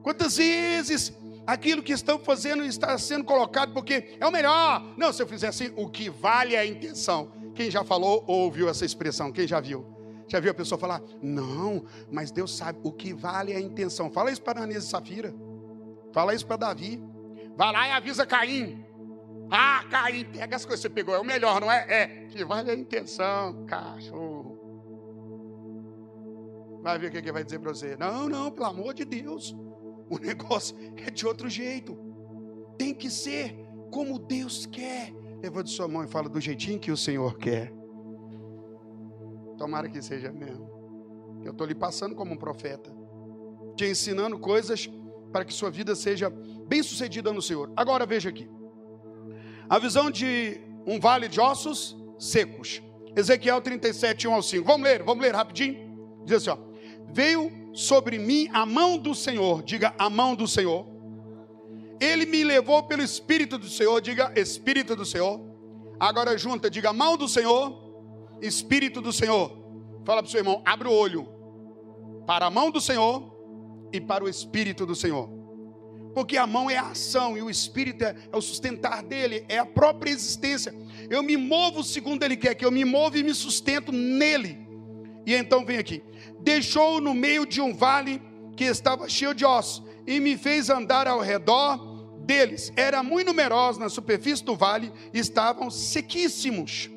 [0.04, 1.12] Quantas vezes
[1.44, 4.94] aquilo que estão fazendo está sendo colocado porque é o melhor.
[4.96, 7.32] Não, se eu fizer assim, o que vale é a intenção.
[7.56, 9.32] Quem já falou ou ouviu essa expressão?
[9.32, 9.84] Quem já viu?
[10.28, 11.02] Já viu a pessoa falar?
[11.20, 14.12] Não, mas Deus sabe, o que vale é a intenção.
[14.12, 15.34] Fala isso para Ananias e Safira.
[16.12, 17.02] Fala isso para Davi.
[17.56, 18.84] Vai lá e avisa Caim.
[19.50, 21.86] Ah, Caim, pega as coisas que você pegou, é o melhor, não é?
[21.88, 24.37] É, que vale a intenção, cachorro.
[26.88, 27.96] Vai ver o que ele vai dizer para você.
[27.98, 29.54] Não, não, pelo amor de Deus.
[30.08, 31.94] O negócio é de outro jeito.
[32.78, 33.54] Tem que ser
[33.90, 35.12] como Deus quer.
[35.42, 37.74] Levante sua mão e fala do jeitinho que o Senhor quer.
[39.58, 40.66] Tomara que seja mesmo.
[41.44, 42.90] Eu estou lhe passando como um profeta,
[43.76, 44.88] te ensinando coisas
[45.30, 47.70] para que sua vida seja bem sucedida no Senhor.
[47.76, 48.48] Agora veja aqui.
[49.68, 52.82] A visão de um vale de ossos secos.
[53.14, 54.64] Ezequiel 37, 1 ao 5.
[54.64, 55.86] Vamos ler, vamos ler rapidinho.
[56.24, 56.67] Diz assim: ó,
[57.12, 60.86] Veio sobre mim a mão do Senhor, diga a mão do Senhor.
[62.00, 65.40] Ele me levou pelo Espírito do Senhor, diga Espírito do Senhor.
[65.98, 67.76] Agora junta, diga mão do Senhor,
[68.40, 69.50] Espírito do Senhor.
[70.04, 71.28] Fala para o seu irmão, abre o olho
[72.26, 73.34] para a mão do Senhor
[73.92, 75.28] e para o Espírito do Senhor.
[76.14, 79.58] Porque a mão é a ação e o Espírito é, é o sustentar dele, é
[79.58, 80.74] a própria existência.
[81.08, 84.58] Eu me movo segundo ele quer que eu me mova e me sustento nele.
[85.26, 86.02] E então vem aqui.
[86.40, 88.22] Deixou no meio de um vale
[88.56, 91.78] que estava cheio de ossos e me fez andar ao redor
[92.24, 92.72] deles.
[92.76, 96.90] Era muito numerosos na superfície do vale, estavam sequíssimos.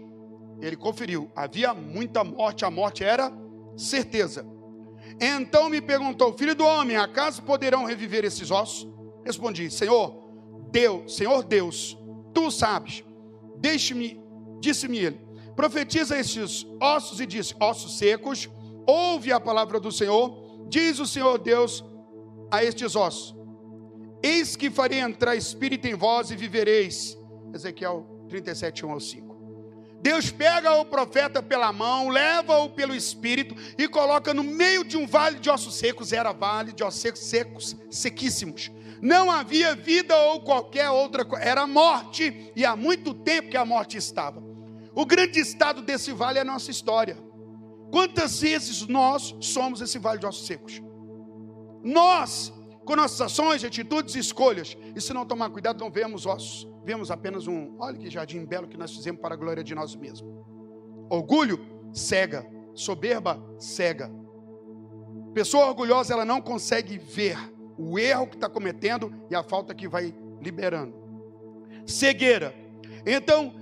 [0.62, 3.32] Ele conferiu, havia muita morte, a morte era
[3.76, 4.46] certeza.
[5.20, 8.88] Então me perguntou, filho do homem, acaso poderão reviver esses ossos?
[9.24, 10.16] Respondi, Senhor,
[10.72, 11.98] Deus, Senhor Deus,
[12.34, 13.04] tu sabes.
[13.58, 14.20] Deixe-me,
[14.60, 15.22] disse-me ele,
[15.56, 18.50] profetiza estes ossos e disse: Ossos secos,
[18.86, 20.66] ouve a palavra do Senhor.
[20.68, 21.84] Diz o Senhor Deus
[22.50, 23.36] a estes ossos:
[24.22, 27.18] Eis que farei entrar espírito em vós e vivereis.
[27.54, 29.32] Ezequiel 37, 1 ao 5.
[30.02, 35.06] Deus pega o profeta pela mão, leva-o pelo espírito e coloca no meio de um
[35.06, 36.12] vale de ossos secos.
[36.12, 41.66] Era vale de ossos secos, secos, sequíssimos não havia vida ou qualquer outra coisa, era
[41.66, 44.42] morte, e há muito tempo que a morte estava.
[44.94, 47.18] O grande estado desse vale é a nossa história.
[47.92, 50.82] Quantas vezes nós somos esse vale de ossos secos?
[51.84, 52.54] Nós,
[52.86, 57.12] com nossas ações, atitudes e escolhas, e se não tomar cuidado, não vemos ossos, vemos
[57.12, 60.32] apenas um, olha que jardim belo que nós fizemos para a glória de nós mesmos.
[61.10, 61.60] Orgulho
[61.94, 64.10] cega, soberba cega.
[65.34, 67.38] Pessoa orgulhosa, ela não consegue ver
[67.78, 70.94] o erro que está cometendo e a falta que vai liberando.
[71.86, 72.54] Cegueira.
[73.06, 73.54] Então,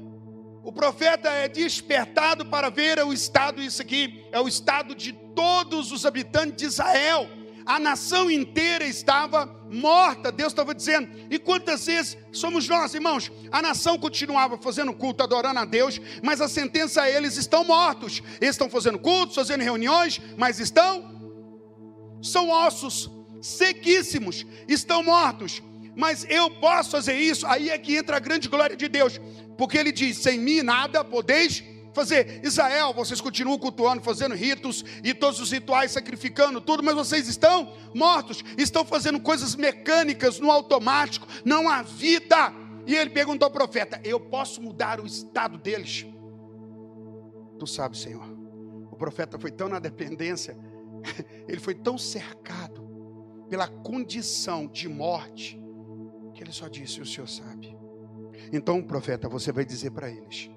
[0.64, 5.92] o profeta é despertado para ver o estado, isso aqui é o estado de todos
[5.92, 7.30] os habitantes de Israel.
[7.66, 11.08] A nação inteira estava morta, Deus estava dizendo.
[11.30, 13.32] E quantas vezes somos nós, irmãos?
[13.52, 18.24] A nação continuava fazendo culto, adorando a Deus, mas a sentença é: eles estão mortos.
[18.42, 21.20] Eles estão fazendo cultos, fazendo reuniões, mas estão.
[22.24, 25.62] São ossos, sequíssimos, estão mortos.
[25.96, 29.20] Mas eu posso fazer isso, aí é que entra a grande glória de Deus,
[29.58, 32.42] porque ele diz: sem mim nada podeis fazer.
[32.44, 37.74] Israel, vocês continuam cultuando, fazendo ritos e todos os rituais, sacrificando tudo, mas vocês estão
[37.94, 42.54] mortos, estão fazendo coisas mecânicas no automático, não há vida.
[42.88, 46.06] E ele perguntou ao profeta: Eu posso mudar o estado deles?
[47.58, 48.38] Tu sabes, Senhor.
[48.92, 50.58] O profeta foi tão na dependência,
[51.48, 52.88] ele foi tão cercado
[53.50, 55.60] pela condição de morte,
[56.40, 57.76] que ele só disse: O Senhor sabe.
[58.54, 60.50] Então, profeta, você vai dizer para eles: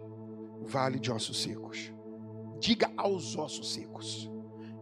[0.62, 1.92] Vale de ossos secos.
[2.60, 4.30] Diga aos ossos secos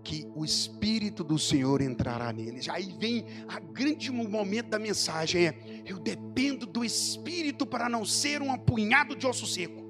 [0.04, 2.68] que o Espírito do Senhor entrará neles.
[2.68, 8.42] Aí vem a grande momento da mensagem: é, eu dependo do Espírito para não ser
[8.42, 9.88] um apunhado de osso seco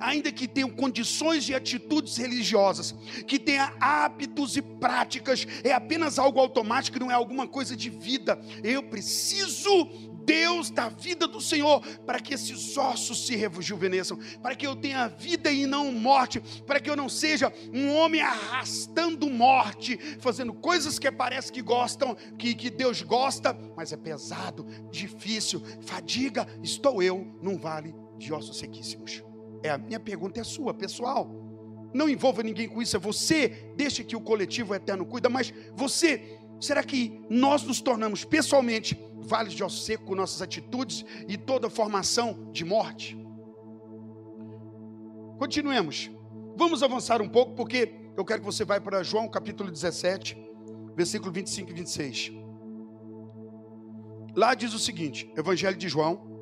[0.00, 2.92] ainda que tenham condições e atitudes religiosas,
[3.26, 8.40] que tenha hábitos e práticas, é apenas algo automático, não é alguma coisa de vida.
[8.64, 14.66] Eu preciso Deus da vida do Senhor, para que esses ossos se rejuvenesçam, para que
[14.66, 19.96] eu tenha vida e não morte, para que eu não seja um homem arrastando morte,
[20.18, 26.46] fazendo coisas que parece que gostam, que, que Deus gosta, mas é pesado, difícil, fadiga.
[26.62, 29.22] Estou eu num vale de ossos sequíssimos.
[29.62, 31.30] É a minha pergunta é sua, pessoal.
[31.94, 33.72] Não envolva ninguém com isso, é você.
[33.76, 38.94] Deixa que o coletivo eterno cuida, mas você, será que nós nos tornamos pessoalmente
[39.26, 43.18] vales de osso seco nossas atitudes e toda formação de morte?
[45.38, 46.10] Continuemos.
[46.56, 50.36] Vamos avançar um pouco, porque eu quero que você vá para João capítulo 17,
[50.94, 52.32] versículo 25 e 26.
[54.34, 56.34] Lá diz o seguinte, Evangelho de João.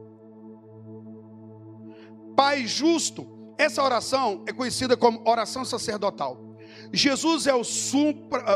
[2.36, 3.26] Pai justo,
[3.58, 6.56] essa oração é conhecida como oração sacerdotal.
[6.92, 7.62] Jesus é o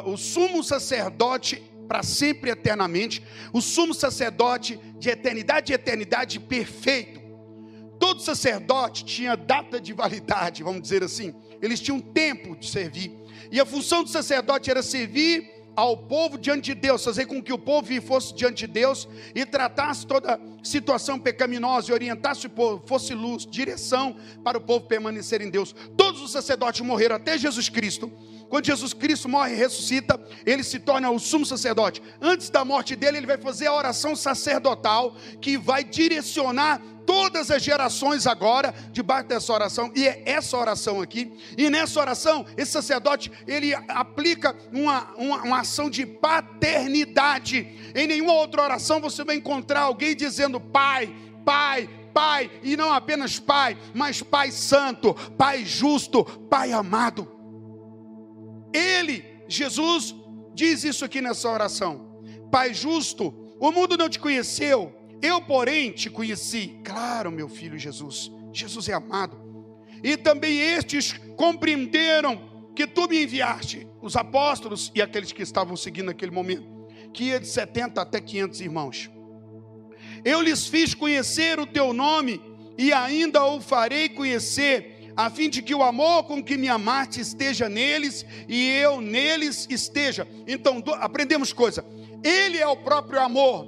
[0.07, 3.23] o sumo sacerdote para sempre eternamente,
[3.53, 7.19] o sumo sacerdote de eternidade e eternidade perfeito.
[7.99, 11.35] Todo sacerdote tinha data de validade, vamos dizer assim.
[11.61, 13.11] Eles tinham tempo de servir.
[13.51, 17.53] E a função do sacerdote era servir ao povo diante de Deus, fazer com que
[17.53, 22.83] o povo fosse diante de Deus e tratasse toda situação pecaminosa e orientasse o povo,
[22.85, 25.73] fosse luz, direção para o povo permanecer em Deus.
[25.97, 28.13] Todos os sacerdotes morreram até Jesus Cristo.
[28.49, 32.03] Quando Jesus Cristo morre e ressuscita, ele se torna o sumo sacerdote.
[32.21, 37.63] Antes da morte dele, ele vai fazer a oração sacerdotal que vai direcionar todas as
[37.63, 43.33] gerações agora debaixo dessa oração, e é essa oração aqui, e nessa oração, esse sacerdote,
[43.47, 49.81] ele aplica uma, uma, uma ação de paternidade, em nenhuma outra oração você vai encontrar
[49.81, 51.11] alguém dizendo pai,
[51.47, 57.38] pai, pai, e não apenas pai, mas pai santo, pai justo, pai amado,
[58.79, 60.15] ele, Jesus,
[60.55, 66.09] diz isso aqui nessa oração, pai justo, o mundo não te conheceu, eu, porém, te
[66.09, 66.79] conheci.
[66.85, 68.31] Claro, meu filho Jesus.
[68.53, 69.37] Jesus é amado.
[70.03, 76.07] E também estes compreenderam que tu me enviaste, os apóstolos e aqueles que estavam seguindo
[76.07, 76.65] naquele momento,
[77.13, 79.11] que ia de 70 até 500 irmãos.
[80.25, 82.41] Eu lhes fiz conhecer o teu nome
[82.77, 87.21] e ainda o farei conhecer, a fim de que o amor com que me amaste
[87.21, 90.29] esteja neles e eu neles esteja.
[90.47, 91.85] Então, aprendemos coisa.
[92.23, 93.67] Ele é o próprio amor.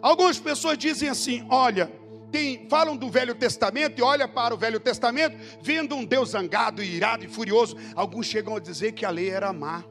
[0.00, 1.92] Algumas pessoas dizem assim: olha,
[2.30, 6.80] tem, falam do Velho Testamento e olha para o Velho Testamento, vendo um Deus zangado,
[6.80, 7.76] irado e furioso.
[7.96, 9.82] Alguns chegam a dizer que a lei era má.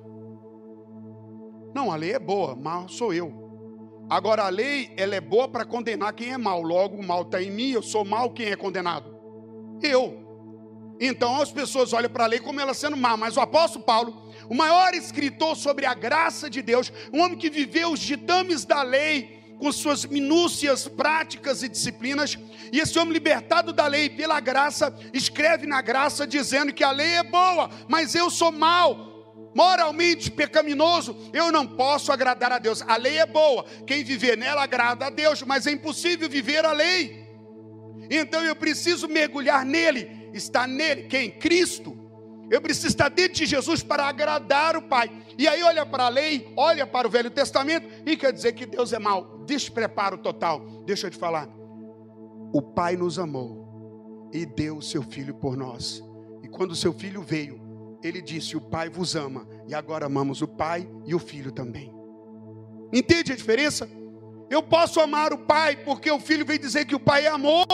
[1.76, 3.42] Não, a lei é boa, mal sou eu.
[4.10, 6.62] Agora a lei, ela é boa para condenar quem é mal.
[6.62, 9.14] Logo, o mal está em mim, eu sou mal, quem é condenado?
[9.84, 10.21] Eu.
[11.04, 14.32] Então as pessoas olham para a lei como ela sendo má, mas o apóstolo Paulo,
[14.48, 18.84] o maior escritor sobre a graça de Deus, um homem que viveu os ditames da
[18.84, 22.38] lei, com suas minúcias, práticas e disciplinas,
[22.72, 27.16] e esse homem libertado da lei pela graça, escreve na graça dizendo que a lei
[27.16, 32.84] é boa, mas eu sou mal, moralmente pecaminoso, eu não posso agradar a Deus.
[32.88, 36.72] A lei é boa, quem viver nela agrada a Deus, mas é impossível viver a
[36.72, 37.28] lei.
[38.10, 41.32] Então eu preciso mergulhar nele, estar nele, quem?
[41.32, 41.98] Cristo.
[42.52, 45.10] Eu preciso estar dentro de Jesus para agradar o Pai.
[45.38, 48.66] E aí olha para a lei, olha para o Velho Testamento e quer dizer que
[48.66, 49.46] Deus é mau.
[49.46, 50.84] Despreparo total.
[50.86, 51.48] Deixa eu te falar.
[52.54, 56.04] O Pai nos amou e deu o seu filho por nós.
[56.44, 57.62] E quando o seu filho veio,
[58.04, 59.48] ele disse: O Pai vos ama.
[59.66, 61.94] E agora amamos o Pai e o filho também.
[62.92, 63.90] Entende a diferença?
[64.50, 67.66] Eu posso amar o Pai porque o filho veio dizer que o Pai é amor.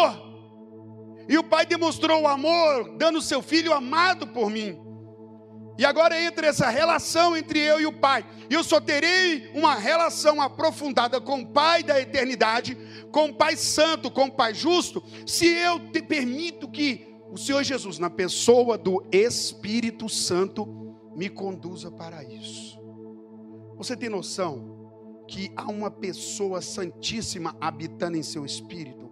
[1.28, 4.80] E o Pai demonstrou o amor, dando o seu filho amado por mim.
[5.78, 8.26] E agora entra essa relação entre eu e o Pai.
[8.50, 12.76] Eu só terei uma relação aprofundada com o Pai da eternidade,
[13.12, 17.63] com o Pai Santo, com o Pai Justo, se eu te permito que o Senhor
[17.63, 20.66] Jesus, na pessoa do Espírito Santo,
[21.16, 22.80] me conduza para isso.
[23.76, 29.07] Você tem noção que há uma pessoa santíssima habitando em seu espírito?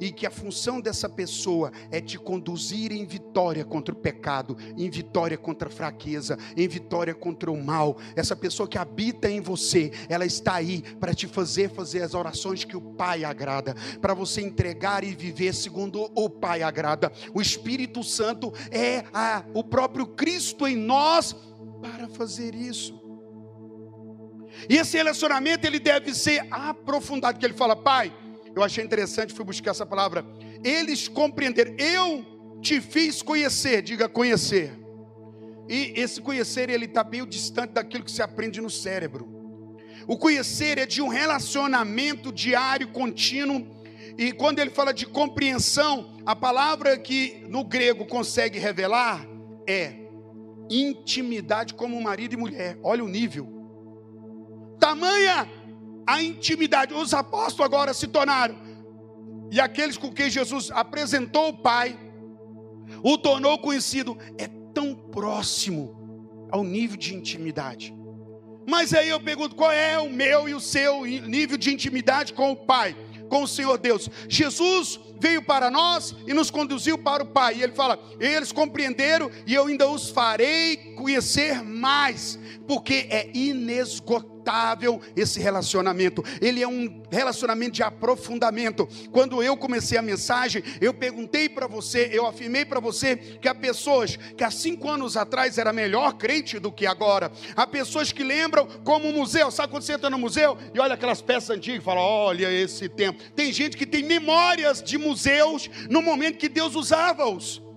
[0.00, 4.88] E que a função dessa pessoa é te conduzir em vitória contra o pecado, em
[4.90, 7.98] vitória contra a fraqueza, em vitória contra o mal.
[8.14, 12.64] Essa pessoa que habita em você, ela está aí para te fazer fazer as orações
[12.64, 17.12] que o Pai agrada, para você entregar e viver segundo o Pai agrada.
[17.32, 21.34] O Espírito Santo é a, o próprio Cristo em nós
[21.80, 22.98] para fazer isso.
[24.68, 28.12] E esse relacionamento ele deve ser aprofundado, porque ele fala, Pai,
[28.58, 30.26] eu achei interessante, fui buscar essa palavra.
[30.64, 31.74] Eles compreenderam.
[31.78, 34.72] Eu te fiz conhecer, diga conhecer.
[35.68, 39.28] E esse conhecer, ele está meio distante daquilo que se aprende no cérebro.
[40.06, 43.66] O conhecer é de um relacionamento diário, contínuo.
[44.16, 49.26] E quando ele fala de compreensão, a palavra que no grego consegue revelar
[49.66, 49.92] é
[50.70, 52.78] intimidade como marido e mulher.
[52.82, 53.46] Olha o nível.
[54.80, 55.48] Tamanha
[56.08, 56.94] a intimidade.
[56.94, 58.56] Os apóstolos agora se tornaram,
[59.52, 61.98] e aqueles com quem Jesus apresentou o Pai,
[63.02, 67.94] o tornou conhecido, é tão próximo ao nível de intimidade.
[68.66, 72.52] Mas aí eu pergunto: qual é o meu e o seu nível de intimidade com
[72.52, 72.96] o Pai,
[73.28, 74.08] com o Senhor Deus?
[74.28, 77.56] Jesus veio para nós e nos conduziu para o Pai.
[77.56, 84.37] E ele fala: eles compreenderam e eu ainda os farei conhecer mais, porque é inesgotável
[84.48, 86.24] inesgotável esse relacionamento.
[86.40, 88.88] Ele é um relacionamento de aprofundamento.
[89.12, 93.54] Quando eu comecei a mensagem, eu perguntei para você, eu afirmei para você que há
[93.54, 97.30] pessoas que há cinco anos atrás era melhor crente do que agora.
[97.54, 99.50] Há pessoas que lembram como um museu.
[99.50, 102.88] Sabe quando você entra no museu e olha aquelas peças antigas e fala: olha esse
[102.88, 103.22] tempo.
[103.34, 107.67] Tem gente que tem memórias de museus no momento que Deus usava-os.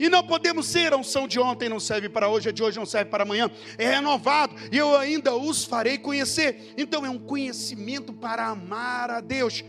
[0.00, 2.78] E não podemos ser a unção de ontem não serve para hoje, a de hoje
[2.78, 3.50] não serve para amanhã.
[3.76, 6.72] É renovado e eu ainda os farei conhecer.
[6.78, 9.62] Então é um conhecimento para amar a Deus.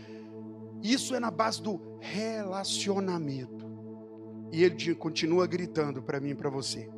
[0.82, 3.70] Isso é na base do relacionamento.
[4.50, 6.88] E ele continua gritando para mim e para você: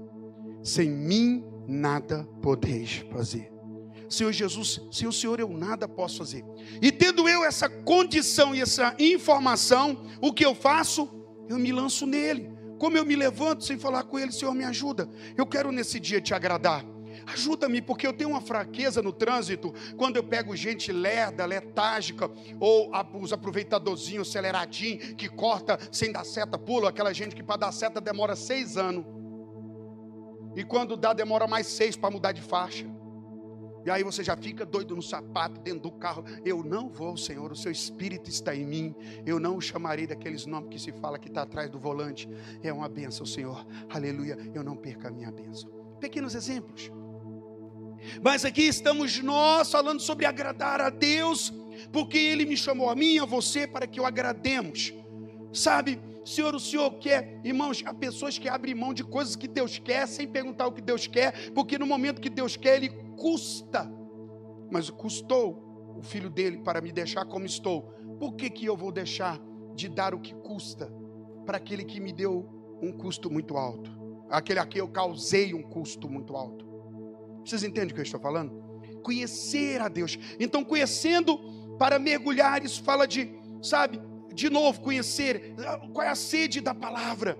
[0.62, 3.52] sem mim nada podeis fazer.
[4.08, 6.44] Senhor Jesus, sem o Senhor eu nada posso fazer.
[6.80, 11.10] E tendo eu essa condição e essa informação, o que eu faço?
[11.48, 12.53] Eu me lanço nele.
[12.78, 15.08] Como eu me levanto sem falar com ele, Senhor, me ajuda.
[15.36, 16.84] Eu quero nesse dia te agradar.
[17.26, 19.72] Ajuda-me, porque eu tenho uma fraqueza no trânsito.
[19.96, 26.58] Quando eu pego gente lerda, letárgica, ou os aproveitadorzinhos aceleradinhos, que corta sem dar seta,
[26.58, 29.04] pula, aquela gente que para dar seta demora seis anos.
[30.56, 32.86] E quando dá, demora mais seis para mudar de faixa.
[33.84, 36.24] E aí você já fica doido no sapato, dentro do carro.
[36.44, 38.94] Eu não vou, Senhor, o seu espírito está em mim.
[39.26, 42.28] Eu não o chamarei daqueles nomes que se fala que está atrás do volante.
[42.62, 43.66] É uma benção, Senhor.
[43.90, 44.38] Aleluia.
[44.54, 45.70] Eu não perca a minha benção.
[46.00, 46.90] Pequenos exemplos.
[48.22, 51.52] Mas aqui estamos nós falando sobre agradar a Deus,
[51.92, 54.92] porque Ele me chamou a mim a você para que o agrademos.
[55.52, 59.78] Sabe, Senhor, o Senhor quer, irmãos, há pessoas que abrem mão de coisas que Deus
[59.78, 63.90] quer, sem perguntar o que Deus quer, porque no momento que Deus quer, Ele custa.
[64.70, 67.82] Mas custou o filho dele para me deixar como estou.
[68.18, 69.38] Por que, que eu vou deixar
[69.74, 70.90] de dar o que custa
[71.44, 73.90] para aquele que me deu um custo muito alto?
[74.30, 76.64] Aquele a quem eu causei um custo muito alto.
[77.44, 78.64] Vocês entendem o que eu estou falando?
[79.02, 80.18] Conhecer a Deus.
[80.40, 81.38] Então, conhecendo
[81.78, 84.00] para mergulhar, isso fala de, sabe,
[84.34, 85.54] de novo, conhecer
[85.92, 87.38] qual é a sede da palavra.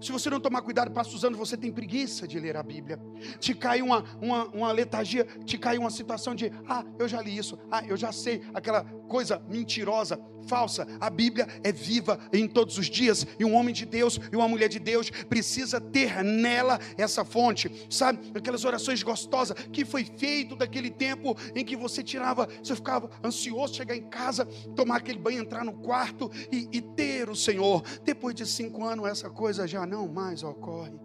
[0.00, 3.00] Se você não tomar cuidado, passa usando, você tem preguiça de ler a Bíblia.
[3.38, 7.38] Te cai uma, uma, uma letargia, te cai uma situação de, ah, eu já li
[7.38, 10.86] isso, ah, eu já sei, aquela coisa mentirosa, falsa.
[11.00, 14.48] A Bíblia é viva em todos os dias, e um homem de Deus e uma
[14.48, 18.32] mulher de Deus precisa ter nela essa fonte, sabe?
[18.34, 23.74] Aquelas orações gostosas que foi feito daquele tempo em que você tirava, você ficava ansioso
[23.74, 27.82] chegar em casa, tomar aquele banho, entrar no quarto e, e ter o Senhor.
[28.04, 30.98] Depois de cinco anos, essa coisa já não mais ocorre.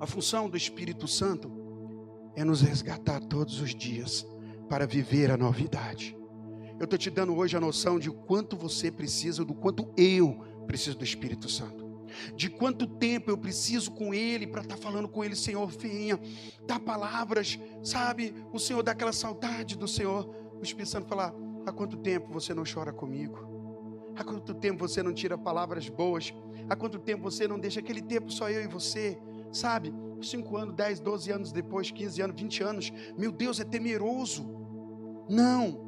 [0.00, 1.50] A função do Espírito Santo
[2.36, 4.26] é nos resgatar todos os dias
[4.68, 6.17] para viver a novidade.
[6.78, 10.96] Eu estou te dando hoje a noção de quanto você precisa, do quanto eu preciso
[10.96, 11.88] do Espírito Santo.
[12.36, 16.18] De quanto tempo eu preciso com Ele para estar tá falando com Ele, Senhor, venha,
[16.66, 18.34] dá palavras, sabe?
[18.52, 20.28] O Senhor dá aquela saudade do Senhor.
[20.58, 21.34] O Espírito Santo falar:
[21.66, 23.58] há quanto tempo você não chora comigo?
[24.16, 26.32] Há quanto tempo você não tira palavras boas?
[26.68, 29.18] Há quanto tempo você não deixa aquele tempo só eu e você?
[29.52, 29.92] Sabe?
[30.20, 32.92] 5 anos, 10, 12 anos depois, 15 anos, 20 anos.
[33.16, 34.44] Meu Deus, é temeroso.
[35.28, 35.87] Não,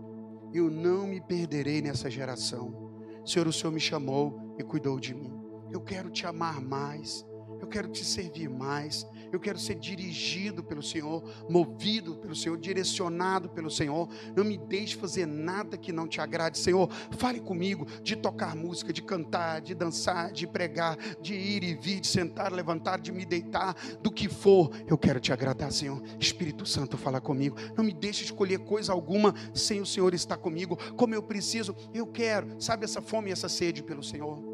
[0.53, 2.91] eu não me perderei nessa geração.
[3.25, 5.33] Senhor, o Senhor me chamou e cuidou de mim.
[5.71, 7.25] Eu quero te amar mais.
[7.61, 9.07] Eu quero te servir mais.
[9.33, 14.09] Eu quero ser dirigido pelo Senhor, movido pelo Senhor, direcionado pelo Senhor.
[14.35, 16.91] Não me deixe fazer nada que não te agrade, Senhor.
[17.13, 22.01] Fale comigo de tocar música, de cantar, de dançar, de pregar, de ir e vir,
[22.01, 24.71] de sentar, levantar, de me deitar, do que for.
[24.87, 26.03] Eu quero te agradar, Senhor.
[26.19, 27.57] Espírito Santo, fala comigo.
[27.77, 30.77] Não me deixe escolher coisa alguma sem o Senhor estar comigo.
[30.95, 32.61] Como eu preciso, eu quero.
[32.61, 34.51] Sabe essa fome e essa sede pelo Senhor?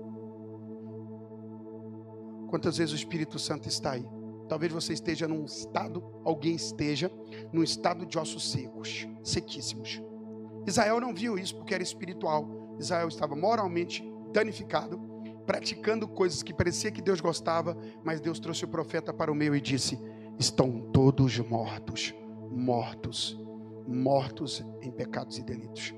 [2.49, 4.16] Quantas vezes o Espírito Santo está aí?
[4.49, 7.11] Talvez você esteja num estado, alguém esteja
[7.53, 10.01] num estado de ossos secos, sequíssimos.
[10.67, 12.77] Israel não viu isso porque era espiritual.
[12.79, 15.01] Israel estava moralmente danificado,
[15.47, 19.55] praticando coisas que parecia que Deus gostava, mas Deus trouxe o profeta para o meio
[19.55, 19.99] e disse:
[20.39, 22.15] Estão todos mortos,
[22.51, 23.39] mortos,
[23.87, 25.95] mortos em pecados e delitos,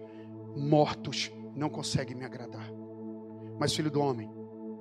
[0.56, 2.70] mortos, não conseguem me agradar.
[3.58, 4.30] Mas, filho do homem,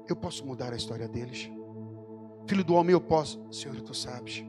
[0.07, 1.49] eu posso mudar a história deles.
[2.47, 3.45] Filho do homem, eu posso.
[3.51, 4.43] Senhor, tu sabes.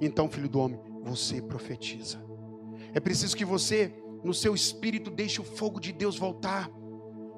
[0.00, 2.18] Então, filho do homem, você profetiza.
[2.94, 3.92] É preciso que você,
[4.24, 6.70] no seu espírito, deixe o fogo de Deus voltar.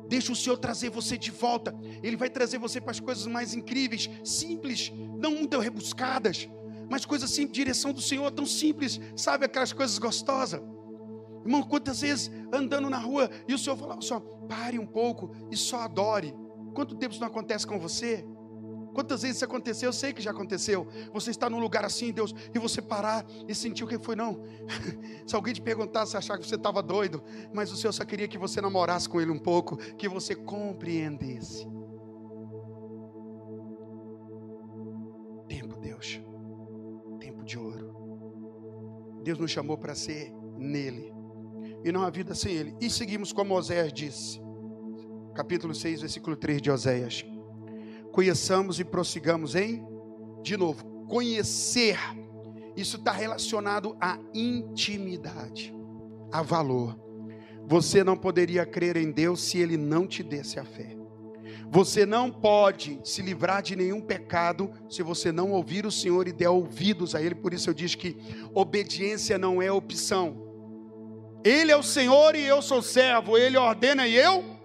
[0.09, 1.74] Deixe o Senhor trazer você de volta.
[2.03, 6.49] Ele vai trazer você para as coisas mais incríveis, simples, não muito rebuscadas,
[6.88, 10.61] mas coisas simples, direção do Senhor, tão simples, sabe aquelas coisas gostosas.
[11.45, 15.57] Irmão, quantas vezes andando na rua e o Senhor fala, só pare um pouco e
[15.57, 16.34] só adore.
[16.74, 18.26] Quanto tempo isso não acontece com você?
[18.93, 19.88] Quantas vezes isso aconteceu?
[19.88, 20.86] Eu sei que já aconteceu.
[21.12, 24.43] Você está num lugar assim, Deus, e você parar e sentir o que foi, não.
[25.26, 27.22] Se alguém te perguntasse, achar que você estava doido,
[27.53, 31.66] mas o Senhor só queria que você namorasse com Ele um pouco, que você compreendesse.
[35.49, 36.20] Tempo, Deus.
[37.20, 37.91] Tempo de ouro.
[39.22, 41.12] Deus nos chamou para ser nele.
[41.84, 42.76] E não a vida sem Ele.
[42.80, 44.41] E seguimos como Oséias disse.
[45.34, 47.24] Capítulo 6, versículo 3 de Oséias
[48.13, 49.85] conheçamos e prossigamos em,
[50.43, 51.99] de novo, conhecer.
[52.77, 55.75] Isso está relacionado à intimidade,
[56.31, 56.99] a valor.
[57.67, 60.97] Você não poderia crer em Deus se Ele não te desse a fé.
[61.73, 66.33] Você não pode se livrar de nenhum pecado se você não ouvir o Senhor e
[66.33, 67.35] der ouvidos a Ele.
[67.35, 68.17] Por isso eu disse que
[68.53, 70.49] obediência não é opção.
[71.45, 73.39] Ele é o Senhor e eu sou servo.
[73.39, 74.60] Ele ordena e eu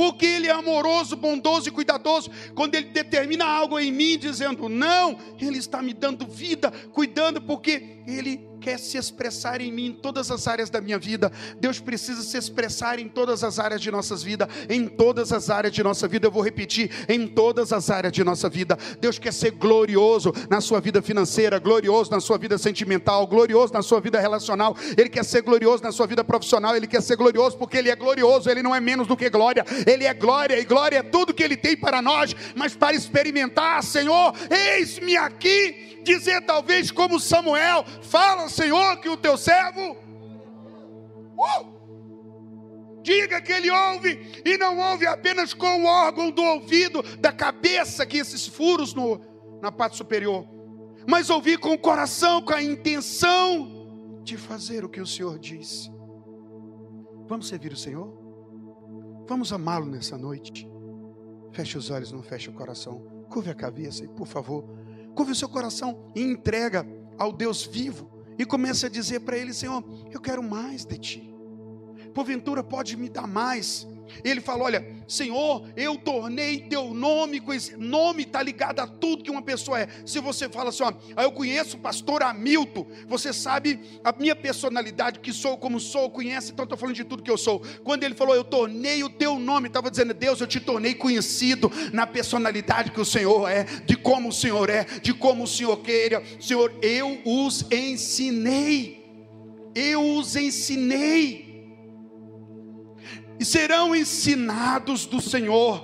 [0.00, 2.30] porque Ele é amoroso, bondoso e cuidadoso.
[2.54, 7.98] Quando Ele determina algo em mim, dizendo não, Ele está me dando vida, cuidando, porque
[8.06, 11.32] Ele quer se expressar em mim em todas as áreas da minha vida.
[11.58, 15.72] Deus precisa se expressar em todas as áreas de nossas vidas, em todas as áreas
[15.72, 16.26] de nossa vida.
[16.26, 18.78] Eu vou repetir, em todas as áreas de nossa vida.
[19.00, 23.82] Deus quer ser glorioso na sua vida financeira, glorioso na sua vida sentimental, glorioso na
[23.82, 24.76] sua vida relacional.
[24.96, 27.96] Ele quer ser glorioso na sua vida profissional, ele quer ser glorioso porque ele é
[27.96, 29.64] glorioso, ele não é menos do que glória.
[29.86, 33.82] Ele é glória e glória é tudo que ele tem para nós, mas para experimentar,
[33.82, 39.96] Senhor, eis-me aqui dizer talvez como Samuel, fala Senhor que o teu servo
[41.36, 41.80] uh,
[43.02, 48.04] Diga que ele ouve e não ouve apenas com o órgão do ouvido, da cabeça,
[48.04, 49.20] que esses furos no,
[49.62, 50.46] na parte superior,
[51.08, 55.90] mas ouvir com o coração, com a intenção de fazer o que o Senhor diz.
[57.26, 58.12] Vamos servir o Senhor?
[59.26, 60.68] Vamos amá-lo nessa noite?
[61.52, 63.24] Feche os olhos, não feche o coração.
[63.30, 64.64] Curve a cabeça e, por favor,
[65.14, 66.86] curve o seu coração e entrega
[67.16, 68.10] ao Deus vivo
[68.40, 71.34] e comece a dizer para ele: Senhor, eu quero mais de ti.
[72.14, 73.86] Porventura pode me dar mais.
[74.24, 77.82] Ele falou: Olha, Senhor, eu tornei teu nome conhecido.
[77.82, 79.88] Nome está ligado a tudo que uma pessoa é.
[80.06, 84.36] Se você fala assim, ó, ah, eu conheço o pastor Hamilton, você sabe a minha
[84.36, 87.60] personalidade, que sou como sou, conhece, então estou falando de tudo que eu sou.
[87.82, 91.70] Quando ele falou, eu tornei o teu nome, estava dizendo, Deus, eu te tornei conhecido
[91.92, 95.76] na personalidade que o Senhor é, de como o Senhor é, de como o Senhor
[95.78, 96.22] queira.
[96.38, 99.00] Senhor, eu os ensinei.
[99.74, 101.49] Eu os ensinei
[103.40, 105.82] e serão ensinados do Senhor.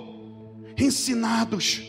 [0.77, 1.83] Ensinados.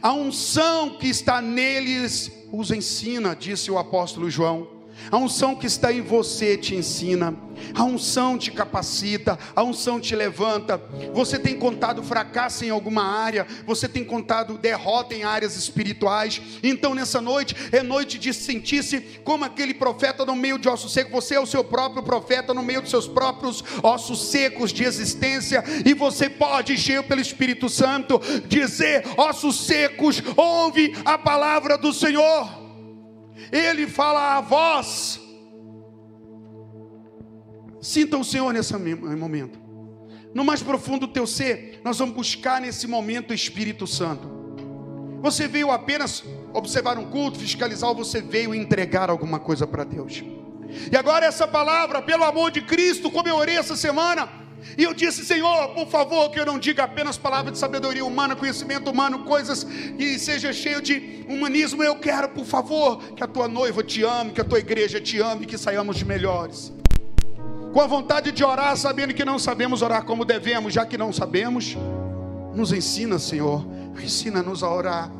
[0.00, 4.79] A unção que está neles os ensina, disse o apóstolo João.
[5.10, 7.34] A unção que está em você te ensina,
[7.74, 10.80] a unção te capacita, a unção te levanta.
[11.12, 16.40] Você tem contado fracasso em alguma área, você tem contado derrota em áreas espirituais.
[16.62, 21.12] Então, nessa noite, é noite de sentir-se como aquele profeta no meio de ossos secos.
[21.12, 25.62] Você é o seu próprio profeta no meio dos seus próprios ossos secos de existência,
[25.84, 32.59] e você pode, cheio pelo Espírito Santo, dizer: ossos secos, ouve a palavra do Senhor.
[33.52, 35.20] Ele fala a voz.
[37.80, 39.58] Sinta o Senhor nesse momento.
[40.34, 44.28] No mais profundo do teu ser, nós vamos buscar nesse momento o Espírito Santo.
[45.22, 46.22] Você veio apenas
[46.52, 50.22] observar um culto, fiscalizar, ou você veio entregar alguma coisa para Deus?
[50.90, 54.28] E agora essa palavra, pelo amor de Cristo, como eu orei essa semana,
[54.76, 58.36] e eu disse, Senhor, por favor, que eu não diga apenas palavras de sabedoria humana,
[58.36, 61.82] conhecimento humano, coisas que seja cheio de humanismo.
[61.82, 65.20] Eu quero, por favor, que a tua noiva te ame, que a tua igreja te
[65.20, 66.72] ame, que saiamos de melhores.
[67.72, 71.12] Com a vontade de orar, sabendo que não sabemos orar como devemos, já que não
[71.12, 71.76] sabemos,
[72.54, 73.64] nos ensina, Senhor,
[74.02, 75.10] ensina-nos a orar.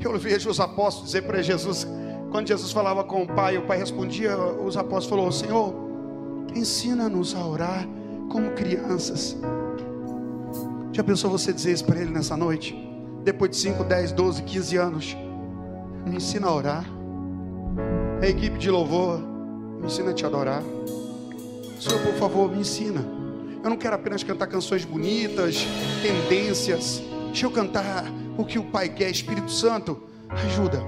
[0.00, 1.86] Eu vejo os apóstolos dizer para Jesus,
[2.30, 5.74] quando Jesus falava com o Pai, o Pai respondia, os apóstolos falaram, Senhor,
[6.54, 7.86] ensina-nos a orar
[8.30, 9.36] como crianças.
[10.92, 12.74] Já pensou você dizer isso para ele nessa noite?
[13.22, 15.16] Depois de 5, 10, 12, 15 anos.
[16.06, 16.84] Me ensina a orar.
[18.22, 19.20] A equipe de louvor,
[19.78, 20.62] me ensina a te adorar.
[21.78, 23.04] Senhor, por favor, me ensina.
[23.62, 25.66] Eu não quero apenas cantar canções bonitas,
[26.00, 27.02] tendências.
[27.26, 28.04] Deixa eu cantar
[28.38, 30.80] o que o Pai quer, Espírito Santo, ajuda.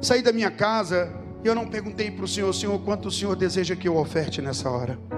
[0.00, 1.12] Saí da minha casa
[1.44, 4.40] e eu não perguntei para o Senhor, Senhor, quanto o Senhor deseja que eu oferte
[4.42, 5.15] nessa hora.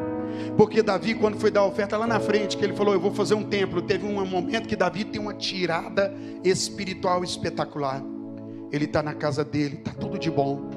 [0.57, 3.12] Porque Davi, quando foi dar a oferta lá na frente, que ele falou: Eu vou
[3.12, 3.80] fazer um templo.
[3.82, 6.14] Teve um momento que Davi tem uma tirada
[6.45, 8.03] espiritual espetacular.
[8.70, 10.68] Ele está na casa dele, está tudo de bom.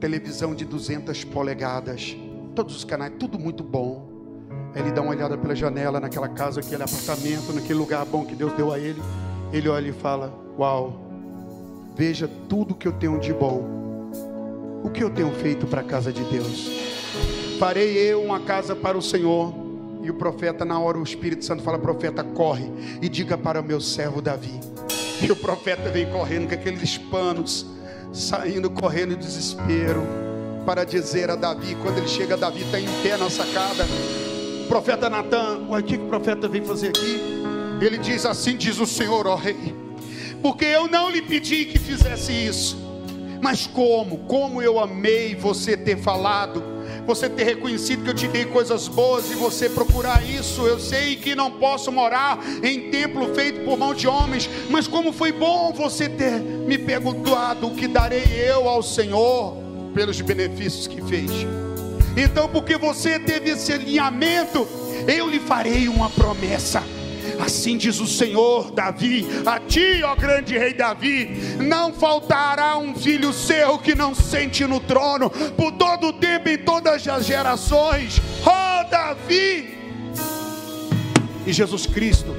[0.00, 2.16] Televisão de 200 polegadas,
[2.54, 4.08] todos os canais, tudo muito bom.
[4.74, 8.52] Ele dá uma olhada pela janela naquela casa, aquele apartamento, naquele lugar bom que Deus
[8.52, 9.00] deu a ele.
[9.52, 11.08] ele olha e fala: Uau,
[11.96, 13.78] veja tudo que eu tenho de bom.
[14.84, 17.37] O que eu tenho feito para a casa de Deus?
[17.58, 19.52] Farei eu uma casa para o Senhor.
[20.00, 22.70] E o profeta, na hora, o Espírito Santo fala: Profeta, corre
[23.02, 24.58] e diga para o meu servo Davi.
[25.20, 27.66] E o profeta vem correndo com aqueles panos,
[28.12, 30.00] saindo correndo em desespero,
[30.64, 33.84] para dizer a Davi, quando ele chega, Davi está em pé na sacada.
[34.62, 37.20] O profeta Natan, o que, que o profeta vem fazer aqui?
[37.80, 39.74] Ele diz assim: diz o Senhor, ó rei,
[40.40, 42.76] porque eu não lhe pedi que fizesse isso,
[43.42, 46.77] mas como, como eu amei você ter falado
[47.08, 50.66] você ter reconhecido que eu te dei coisas boas e você procurar isso.
[50.66, 55.10] Eu sei que não posso morar em templo feito por mão de homens, mas como
[55.10, 59.56] foi bom você ter me perguntado o que darei eu ao Senhor
[59.94, 61.30] pelos benefícios que fez.
[62.14, 64.68] Então, porque você teve esse alinhamento,
[65.06, 66.82] eu lhe farei uma promessa
[67.38, 73.32] Assim diz o Senhor, Davi, a ti, ó grande rei Davi, não faltará um filho
[73.32, 78.20] seu que não sente no trono por todo o tempo e todas as gerações.
[78.44, 79.78] Ó oh, Davi!
[81.46, 82.34] E Jesus Cristo,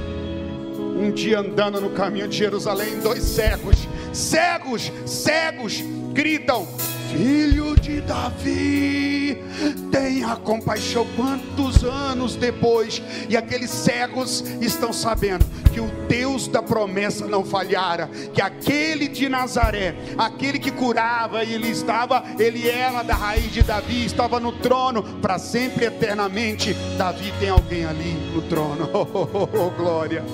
[1.00, 3.76] um dia andando no caminho de Jerusalém, dois cegos,
[4.12, 5.82] cegos, cegos,
[6.12, 6.68] gritam:
[7.10, 9.42] Filho de Davi,
[9.90, 11.04] tenha compaixão.
[11.16, 18.08] Quantos anos depois, e aqueles cegos estão sabendo que o Deus da promessa não falhara,
[18.32, 24.04] que aquele de Nazaré, aquele que curava, ele estava, ele era da raiz de Davi,
[24.04, 26.74] estava no trono para sempre, eternamente.
[26.96, 30.24] Davi tem alguém ali no trono, oh, oh, oh, oh glória.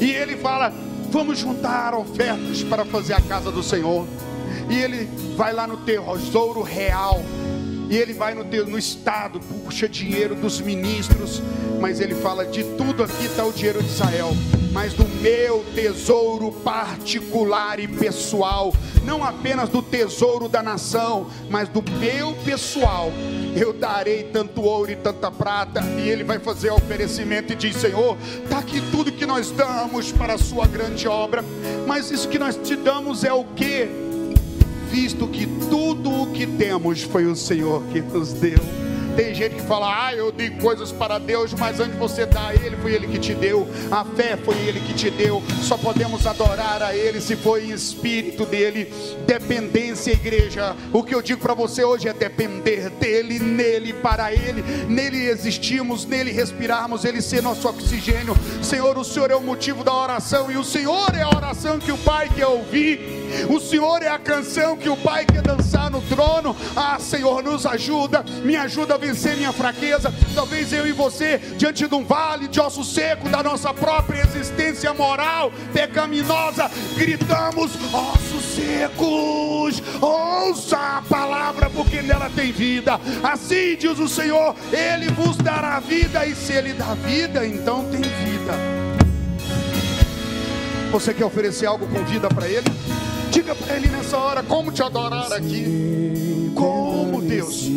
[0.00, 0.72] E ele fala:
[1.10, 4.04] Vamos juntar ofertas para fazer a casa do Senhor
[4.68, 7.22] e ele vai lá no tesouro real,
[7.90, 11.42] e ele vai no, no estado, puxa dinheiro dos ministros,
[11.80, 14.34] mas ele fala: de tudo aqui está o dinheiro de Israel,
[14.72, 18.74] mas do meu tesouro particular e pessoal,
[19.04, 23.12] não apenas do tesouro da nação, mas do meu pessoal,
[23.54, 25.80] eu darei tanto ouro e tanta prata.
[25.98, 30.10] E ele vai fazer o oferecimento e diz: Senhor, está aqui tudo que nós damos
[30.10, 31.44] para a sua grande obra,
[31.86, 34.03] mas isso que nós te damos é o que?
[34.90, 38.58] Visto que tudo o que temos foi o Senhor que nos deu.
[39.16, 42.48] Tem gente que fala, ah, eu dei coisas para Deus, mas antes de você dar
[42.48, 43.68] a Ele, foi Ele que te deu.
[43.90, 45.40] A fé foi Ele que te deu.
[45.62, 48.92] Só podemos adorar a Ele se for em espírito dele.
[49.24, 50.74] Dependência, igreja.
[50.92, 54.62] O que eu digo para você hoje é depender dele, nele, para Ele.
[54.88, 58.36] Nele existimos, nele respirarmos, Ele ser nosso oxigênio.
[58.62, 61.92] Senhor, o Senhor é o motivo da oração e o Senhor é a oração que
[61.92, 63.23] o Pai quer ouvir.
[63.48, 66.56] O Senhor é a canção que o Pai quer dançar no trono.
[66.76, 70.12] Ah, Senhor, nos ajuda, me ajuda a vencer minha fraqueza.
[70.34, 74.92] Talvez eu e você, diante de um vale de osso seco da nossa própria existência
[74.94, 83.00] moral pecaminosa, gritamos: ossos secos, ouça a palavra, porque nela tem vida.
[83.22, 88.00] Assim diz o Senhor: Ele vos dará vida, e se Ele dá vida, então tem
[88.00, 88.52] vida.
[90.90, 92.70] Você quer oferecer algo com vida para Ele?
[93.34, 96.52] Diga para Ele nessa hora como te adorar aqui.
[96.54, 97.68] Como Deus.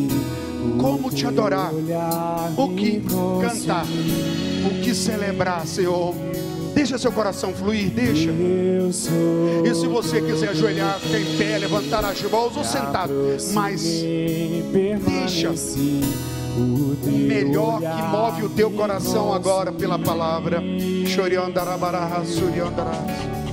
[0.79, 1.71] Como te adorar.
[2.55, 3.01] O que
[3.41, 3.87] cantar.
[4.67, 6.13] O que celebrar, Senhor.
[6.75, 8.29] Deixa seu coração fluir, deixa.
[8.29, 13.11] E se você quiser ajoelhar, ficar em pé, levantar as mãos ou sentado,
[13.51, 13.81] mas
[15.03, 15.51] deixa
[16.55, 20.61] o melhor que move o teu coração agora pela palavra.
[21.07, 23.46] Choriandarabará, suriandará.